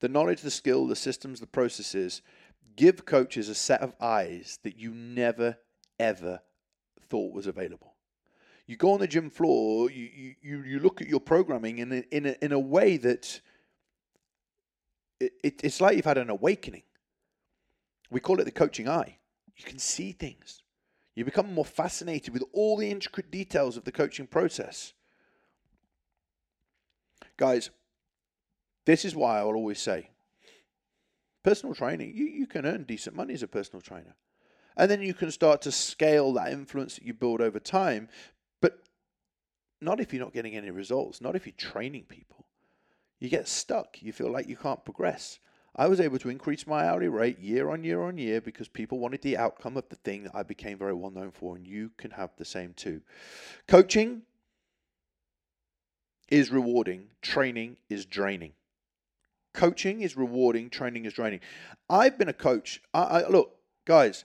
The 0.00 0.08
knowledge, 0.08 0.40
the 0.40 0.50
skill, 0.50 0.86
the 0.86 0.96
systems, 0.96 1.38
the 1.38 1.46
processes 1.46 2.22
give 2.74 3.04
coaches 3.04 3.48
a 3.48 3.54
set 3.54 3.80
of 3.82 3.94
eyes 4.00 4.58
that 4.62 4.76
you 4.76 4.92
never, 4.92 5.58
ever 5.98 6.40
thought 7.08 7.32
was 7.32 7.46
available. 7.46 7.91
You 8.66 8.76
go 8.76 8.92
on 8.92 9.00
the 9.00 9.08
gym 9.08 9.28
floor, 9.28 9.90
you, 9.90 10.34
you, 10.40 10.62
you 10.62 10.78
look 10.78 11.00
at 11.02 11.08
your 11.08 11.20
programming 11.20 11.78
in 11.78 11.92
a, 11.92 12.04
in 12.10 12.26
a, 12.26 12.36
in 12.40 12.52
a 12.52 12.58
way 12.58 12.96
that 12.96 13.40
it, 15.20 15.32
it, 15.42 15.60
it's 15.64 15.80
like 15.80 15.96
you've 15.96 16.04
had 16.04 16.18
an 16.18 16.30
awakening. 16.30 16.82
We 18.10 18.20
call 18.20 18.40
it 18.40 18.44
the 18.44 18.52
coaching 18.52 18.88
eye. 18.88 19.18
You 19.56 19.64
can 19.64 19.78
see 19.78 20.12
things. 20.12 20.62
You 21.14 21.24
become 21.24 21.52
more 21.52 21.64
fascinated 21.64 22.32
with 22.32 22.44
all 22.52 22.76
the 22.76 22.90
intricate 22.90 23.30
details 23.30 23.76
of 23.76 23.84
the 23.84 23.92
coaching 23.92 24.26
process. 24.26 24.94
Guys, 27.36 27.70
this 28.84 29.04
is 29.04 29.14
why 29.14 29.40
I 29.40 29.44
will 29.44 29.56
always 29.56 29.80
say 29.80 30.08
personal 31.42 31.74
training, 31.74 32.12
you, 32.14 32.26
you 32.26 32.46
can 32.46 32.66
earn 32.66 32.84
decent 32.84 33.16
money 33.16 33.34
as 33.34 33.42
a 33.42 33.48
personal 33.48 33.80
trainer. 33.80 34.14
And 34.76 34.90
then 34.90 35.02
you 35.02 35.14
can 35.14 35.30
start 35.30 35.62
to 35.62 35.72
scale 35.72 36.32
that 36.34 36.52
influence 36.52 36.94
that 36.94 37.04
you 37.04 37.12
build 37.12 37.40
over 37.40 37.58
time, 37.58 38.08
but 38.62 38.78
not 39.82 40.00
if 40.00 40.14
you're 40.14 40.24
not 40.24 40.32
getting 40.32 40.56
any 40.56 40.70
results, 40.70 41.20
not 41.20 41.36
if 41.36 41.44
you're 41.44 41.54
training 41.58 42.04
people. 42.08 42.46
You 43.20 43.28
get 43.28 43.46
stuck. 43.46 44.02
You 44.02 44.12
feel 44.12 44.30
like 44.32 44.48
you 44.48 44.56
can't 44.56 44.84
progress. 44.84 45.38
I 45.76 45.88
was 45.88 46.00
able 46.00 46.18
to 46.18 46.28
increase 46.28 46.66
my 46.66 46.86
hourly 46.86 47.08
rate 47.08 47.38
year 47.38 47.70
on 47.70 47.84
year 47.84 48.02
on 48.02 48.18
year 48.18 48.40
because 48.40 48.68
people 48.68 48.98
wanted 48.98 49.22
the 49.22 49.36
outcome 49.36 49.76
of 49.76 49.88
the 49.88 49.96
thing 49.96 50.24
that 50.24 50.34
I 50.34 50.42
became 50.42 50.78
very 50.78 50.92
well 50.92 51.10
known 51.10 51.30
for, 51.30 51.56
and 51.56 51.66
you 51.66 51.90
can 51.96 52.10
have 52.10 52.30
the 52.36 52.44
same 52.44 52.74
too. 52.74 53.00
Coaching 53.68 54.22
is 56.28 56.50
rewarding, 56.50 57.08
training 57.22 57.76
is 57.88 58.04
draining. 58.06 58.52
Coaching 59.54 60.00
is 60.00 60.16
rewarding, 60.16 60.70
training 60.70 61.04
is 61.04 61.12
draining. 61.12 61.40
I've 61.88 62.18
been 62.18 62.28
a 62.28 62.34
coach. 62.34 62.82
I, 62.94 63.02
I, 63.02 63.28
look, 63.28 63.54
guys, 63.84 64.24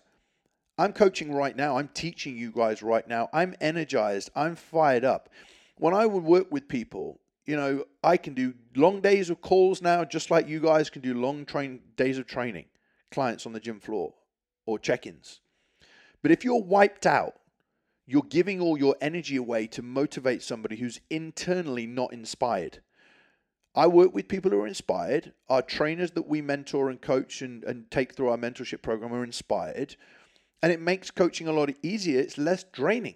I'm 0.77 0.93
coaching 0.93 1.33
right 1.33 1.55
now. 1.55 1.77
I'm 1.77 1.89
teaching 1.89 2.37
you 2.37 2.51
guys 2.51 2.83
right 2.83 3.07
now. 3.07 3.29
I'm 3.33 3.55
energized. 3.59 4.29
I'm 4.35 4.55
fired 4.55 5.03
up. 5.03 5.29
When 5.77 5.93
I 5.93 6.05
would 6.05 6.23
work 6.23 6.51
with 6.51 6.67
people, 6.67 7.19
you 7.45 7.55
know, 7.55 7.85
I 8.03 8.17
can 8.17 8.33
do 8.33 8.53
long 8.75 9.01
days 9.01 9.29
of 9.29 9.41
calls 9.41 9.81
now, 9.81 10.03
just 10.03 10.29
like 10.29 10.47
you 10.47 10.59
guys 10.59 10.89
can 10.89 11.01
do 11.01 11.13
long 11.13 11.45
train 11.45 11.79
days 11.95 12.17
of 12.17 12.27
training, 12.27 12.65
clients 13.11 13.45
on 13.45 13.53
the 13.53 13.59
gym 13.59 13.79
floor 13.79 14.13
or 14.65 14.77
check-ins. 14.77 15.39
But 16.21 16.31
if 16.31 16.43
you're 16.43 16.61
wiped 16.61 17.05
out, 17.05 17.35
you're 18.05 18.23
giving 18.23 18.61
all 18.61 18.77
your 18.77 18.95
energy 19.01 19.35
away 19.35 19.67
to 19.67 19.81
motivate 19.81 20.43
somebody 20.43 20.77
who's 20.77 20.99
internally 21.09 21.87
not 21.87 22.13
inspired. 22.13 22.81
I 23.75 23.87
work 23.87 24.13
with 24.13 24.27
people 24.27 24.51
who 24.51 24.61
are 24.61 24.67
inspired. 24.67 25.33
Our 25.49 25.61
trainers 25.61 26.11
that 26.11 26.27
we 26.27 26.41
mentor 26.41 26.89
and 26.89 26.99
coach 26.99 27.41
and, 27.41 27.63
and 27.63 27.89
take 27.91 28.15
through 28.15 28.29
our 28.29 28.37
mentorship 28.37 28.81
program 28.81 29.13
are 29.13 29.23
inspired. 29.23 29.95
And 30.61 30.71
it 30.71 30.81
makes 30.81 31.11
coaching 31.11 31.47
a 31.47 31.51
lot 31.51 31.69
easier. 31.83 32.19
It's 32.19 32.37
less 32.37 32.63
draining. 32.63 33.15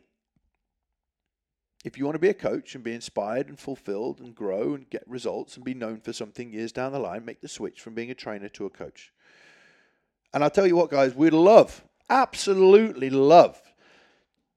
If 1.83 1.97
you 1.97 2.05
want 2.05 2.15
to 2.15 2.19
be 2.19 2.29
a 2.29 2.35
coach 2.35 2.75
and 2.75 2.83
be 2.83 2.93
inspired 2.93 3.49
and 3.49 3.57
fulfilled 3.57 4.19
and 4.19 4.35
grow 4.35 4.75
and 4.75 4.89
get 4.89 5.03
results 5.07 5.55
and 5.55 5.65
be 5.65 5.73
known 5.73 5.99
for 5.99 6.13
something 6.13 6.53
years 6.53 6.71
down 6.71 6.91
the 6.91 6.99
line, 6.99 7.25
make 7.25 7.41
the 7.41 7.47
switch 7.47 7.81
from 7.81 7.95
being 7.95 8.11
a 8.11 8.15
trainer 8.15 8.49
to 8.49 8.65
a 8.65 8.69
coach. 8.69 9.11
And 10.33 10.43
I'll 10.43 10.51
tell 10.51 10.67
you 10.67 10.75
what, 10.75 10.91
guys, 10.91 11.15
we'd 11.15 11.33
love, 11.33 11.83
absolutely 12.09 13.09
love 13.09 13.59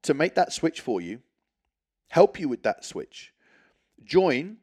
to 0.02 0.12
make 0.12 0.34
that 0.34 0.52
switch 0.52 0.82
for 0.82 1.00
you, 1.00 1.20
help 2.08 2.38
you 2.38 2.48
with 2.48 2.62
that 2.64 2.84
switch. 2.84 3.32
Join 4.04 4.58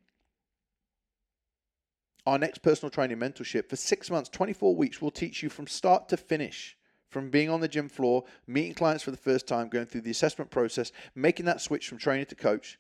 our 2.28 2.38
next 2.38 2.62
personal 2.62 2.92
training 2.92 3.18
mentorship 3.18 3.68
for 3.70 3.76
six 3.76 4.12
months, 4.12 4.30
24 4.30 4.76
weeks. 4.76 5.02
We'll 5.02 5.10
teach 5.10 5.42
you 5.42 5.50
from 5.50 5.66
start 5.66 6.08
to 6.10 6.18
finish, 6.18 6.78
from 7.12 7.30
being 7.30 7.50
on 7.50 7.60
the 7.60 7.68
gym 7.68 7.90
floor, 7.90 8.24
meeting 8.48 8.74
clients 8.74 9.04
for 9.04 9.12
the 9.12 9.18
first 9.18 9.46
time, 9.46 9.68
going 9.68 9.86
through 9.86 10.02
the 10.02 10.12
assessment 10.12 10.50
process, 10.50 10.92
making 11.14 11.46
that 11.46 11.62
switch 11.62 11.88
from 11.88 11.98
trainer 11.98 12.26
to 12.26 12.36
coach, 12.36 12.80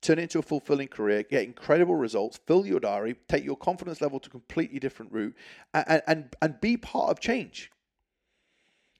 turn 0.00 0.18
it 0.18 0.22
into 0.22 0.38
a 0.38 0.42
fulfilling 0.42 0.88
career, 0.88 1.24
get 1.24 1.44
incredible 1.44 1.96
results, 1.96 2.38
fill 2.46 2.64
your 2.64 2.80
diary, 2.80 3.16
take 3.28 3.44
your 3.44 3.56
confidence 3.56 4.00
level 4.00 4.20
to 4.20 4.28
a 4.28 4.30
completely 4.30 4.78
different 4.78 5.12
route, 5.12 5.34
and, 5.74 6.02
and, 6.06 6.36
and 6.40 6.60
be 6.60 6.76
part 6.76 7.10
of 7.10 7.20
change. 7.20 7.70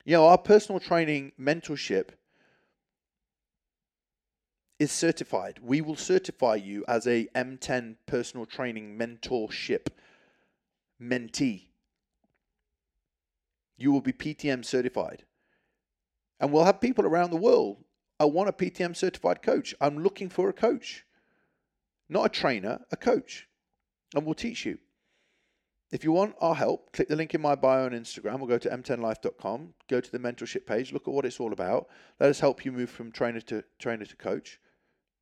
You 0.04 0.14
know, 0.14 0.26
our 0.26 0.38
personal 0.38 0.80
training 0.80 1.32
mentorship 1.40 2.10
is 4.78 4.90
certified. 4.90 5.60
We 5.62 5.80
will 5.80 5.96
certify 5.96 6.56
you 6.56 6.84
as 6.88 7.06
a 7.06 7.28
M10 7.34 7.96
personal 8.06 8.44
training 8.44 8.98
mentorship 8.98 9.86
mentee. 11.00 11.66
You 13.76 13.92
will 13.92 14.00
be 14.00 14.12
PTM 14.12 14.64
certified. 14.64 15.24
And 16.40 16.52
we'll 16.52 16.64
have 16.64 16.80
people 16.80 17.06
around 17.06 17.30
the 17.30 17.36
world. 17.36 17.84
I 18.20 18.24
want 18.26 18.48
a 18.48 18.52
PTM 18.52 18.96
certified 18.96 19.42
coach. 19.42 19.74
I'm 19.80 20.02
looking 20.02 20.28
for 20.28 20.48
a 20.48 20.52
coach. 20.52 21.04
Not 22.08 22.26
a 22.26 22.28
trainer, 22.28 22.80
a 22.90 22.96
coach. 22.96 23.48
And 24.14 24.24
we'll 24.24 24.34
teach 24.34 24.64
you. 24.64 24.78
If 25.90 26.02
you 26.02 26.12
want 26.12 26.34
our 26.40 26.54
help, 26.54 26.92
click 26.92 27.08
the 27.08 27.16
link 27.16 27.34
in 27.34 27.40
my 27.40 27.54
bio 27.54 27.84
on 27.84 27.92
Instagram 27.92 28.40
or 28.40 28.48
go 28.48 28.58
to 28.58 28.68
m10life.com, 28.68 29.74
go 29.88 30.00
to 30.00 30.10
the 30.10 30.18
mentorship 30.18 30.66
page, 30.66 30.92
look 30.92 31.06
at 31.06 31.14
what 31.14 31.24
it's 31.24 31.38
all 31.38 31.52
about. 31.52 31.86
Let 32.18 32.30
us 32.30 32.40
help 32.40 32.64
you 32.64 32.72
move 32.72 32.90
from 32.90 33.12
trainer 33.12 33.40
to 33.42 33.62
trainer 33.78 34.04
to 34.04 34.16
coach 34.16 34.58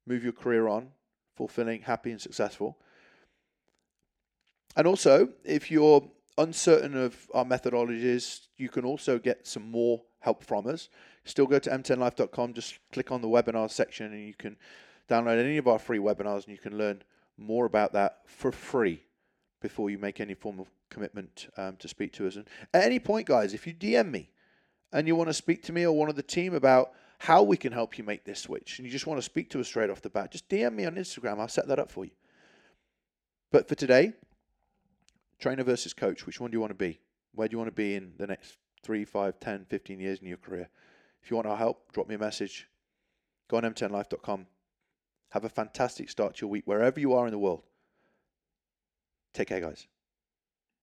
move 0.06 0.24
your 0.24 0.32
career 0.32 0.68
on, 0.68 0.88
fulfilling, 1.36 1.82
happy, 1.82 2.10
and 2.10 2.20
successful. 2.20 2.78
And 4.76 4.86
also, 4.86 5.30
if 5.44 5.70
you're 5.70 6.10
uncertain 6.38 6.96
of 6.96 7.28
our 7.34 7.44
methodologies, 7.44 8.46
you 8.56 8.68
can 8.68 8.84
also 8.84 9.18
get 9.18 9.46
some 9.46 9.70
more 9.70 10.02
help 10.20 10.44
from 10.44 10.66
us. 10.66 10.88
Still 11.24 11.46
go 11.46 11.58
to 11.58 11.70
m10life.com, 11.70 12.54
just 12.54 12.78
click 12.92 13.12
on 13.12 13.22
the 13.22 13.28
webinar 13.28 13.70
section, 13.70 14.12
and 14.12 14.26
you 14.26 14.34
can 14.34 14.56
download 15.08 15.38
any 15.38 15.58
of 15.58 15.68
our 15.68 15.78
free 15.78 15.98
webinars 15.98 16.44
and 16.44 16.48
you 16.48 16.58
can 16.58 16.78
learn 16.78 17.02
more 17.36 17.66
about 17.66 17.92
that 17.92 18.18
for 18.26 18.52
free 18.52 19.02
before 19.60 19.90
you 19.90 19.98
make 19.98 20.20
any 20.20 20.34
form 20.34 20.58
of 20.58 20.68
commitment 20.90 21.48
um, 21.56 21.76
to 21.76 21.88
speak 21.88 22.12
to 22.12 22.26
us. 22.26 22.36
And 22.36 22.46
at 22.74 22.84
any 22.84 22.98
point, 22.98 23.26
guys, 23.26 23.54
if 23.54 23.66
you 23.66 23.74
DM 23.74 24.10
me 24.10 24.30
and 24.92 25.06
you 25.06 25.16
want 25.16 25.28
to 25.28 25.34
speak 25.34 25.62
to 25.64 25.72
me 25.72 25.86
or 25.86 25.92
one 25.92 26.08
of 26.08 26.16
the 26.16 26.22
team 26.22 26.54
about 26.54 26.92
how 27.18 27.42
we 27.42 27.56
can 27.56 27.72
help 27.72 27.98
you 27.98 28.04
make 28.04 28.24
this 28.24 28.40
switch, 28.40 28.78
and 28.78 28.86
you 28.86 28.90
just 28.90 29.06
want 29.06 29.18
to 29.18 29.22
speak 29.22 29.48
to 29.50 29.60
us 29.60 29.68
straight 29.68 29.90
off 29.90 30.02
the 30.02 30.10
bat, 30.10 30.32
just 30.32 30.48
DM 30.48 30.74
me 30.74 30.84
on 30.84 30.96
Instagram. 30.96 31.38
I'll 31.38 31.48
set 31.48 31.68
that 31.68 31.78
up 31.78 31.90
for 31.90 32.04
you. 32.04 32.10
But 33.52 33.68
for 33.68 33.76
today, 33.76 34.14
trainer 35.42 35.64
versus 35.64 35.92
coach, 35.92 36.24
which 36.24 36.40
one 36.40 36.50
do 36.50 36.56
you 36.56 36.60
want 36.60 36.70
to 36.70 36.74
be? 36.74 37.00
Where 37.34 37.48
do 37.48 37.52
you 37.52 37.58
want 37.58 37.68
to 37.68 37.74
be 37.74 37.96
in 37.96 38.12
the 38.16 38.26
next 38.26 38.56
3, 38.84 39.04
5, 39.04 39.40
10, 39.40 39.66
15 39.68 40.00
years 40.00 40.20
in 40.20 40.28
your 40.28 40.36
career? 40.36 40.68
If 41.22 41.30
you 41.30 41.36
want 41.36 41.48
our 41.48 41.56
help, 41.56 41.92
drop 41.92 42.08
me 42.08 42.14
a 42.14 42.18
message. 42.18 42.68
Go 43.48 43.56
on 43.56 43.64
m10life.com. 43.64 44.46
Have 45.30 45.44
a 45.44 45.48
fantastic 45.48 46.08
start 46.08 46.36
to 46.36 46.46
your 46.46 46.50
week 46.50 46.66
wherever 46.66 47.00
you 47.00 47.12
are 47.14 47.26
in 47.26 47.32
the 47.32 47.38
world. 47.38 47.62
Take 49.34 49.48
care, 49.48 49.60
guys. 49.60 49.86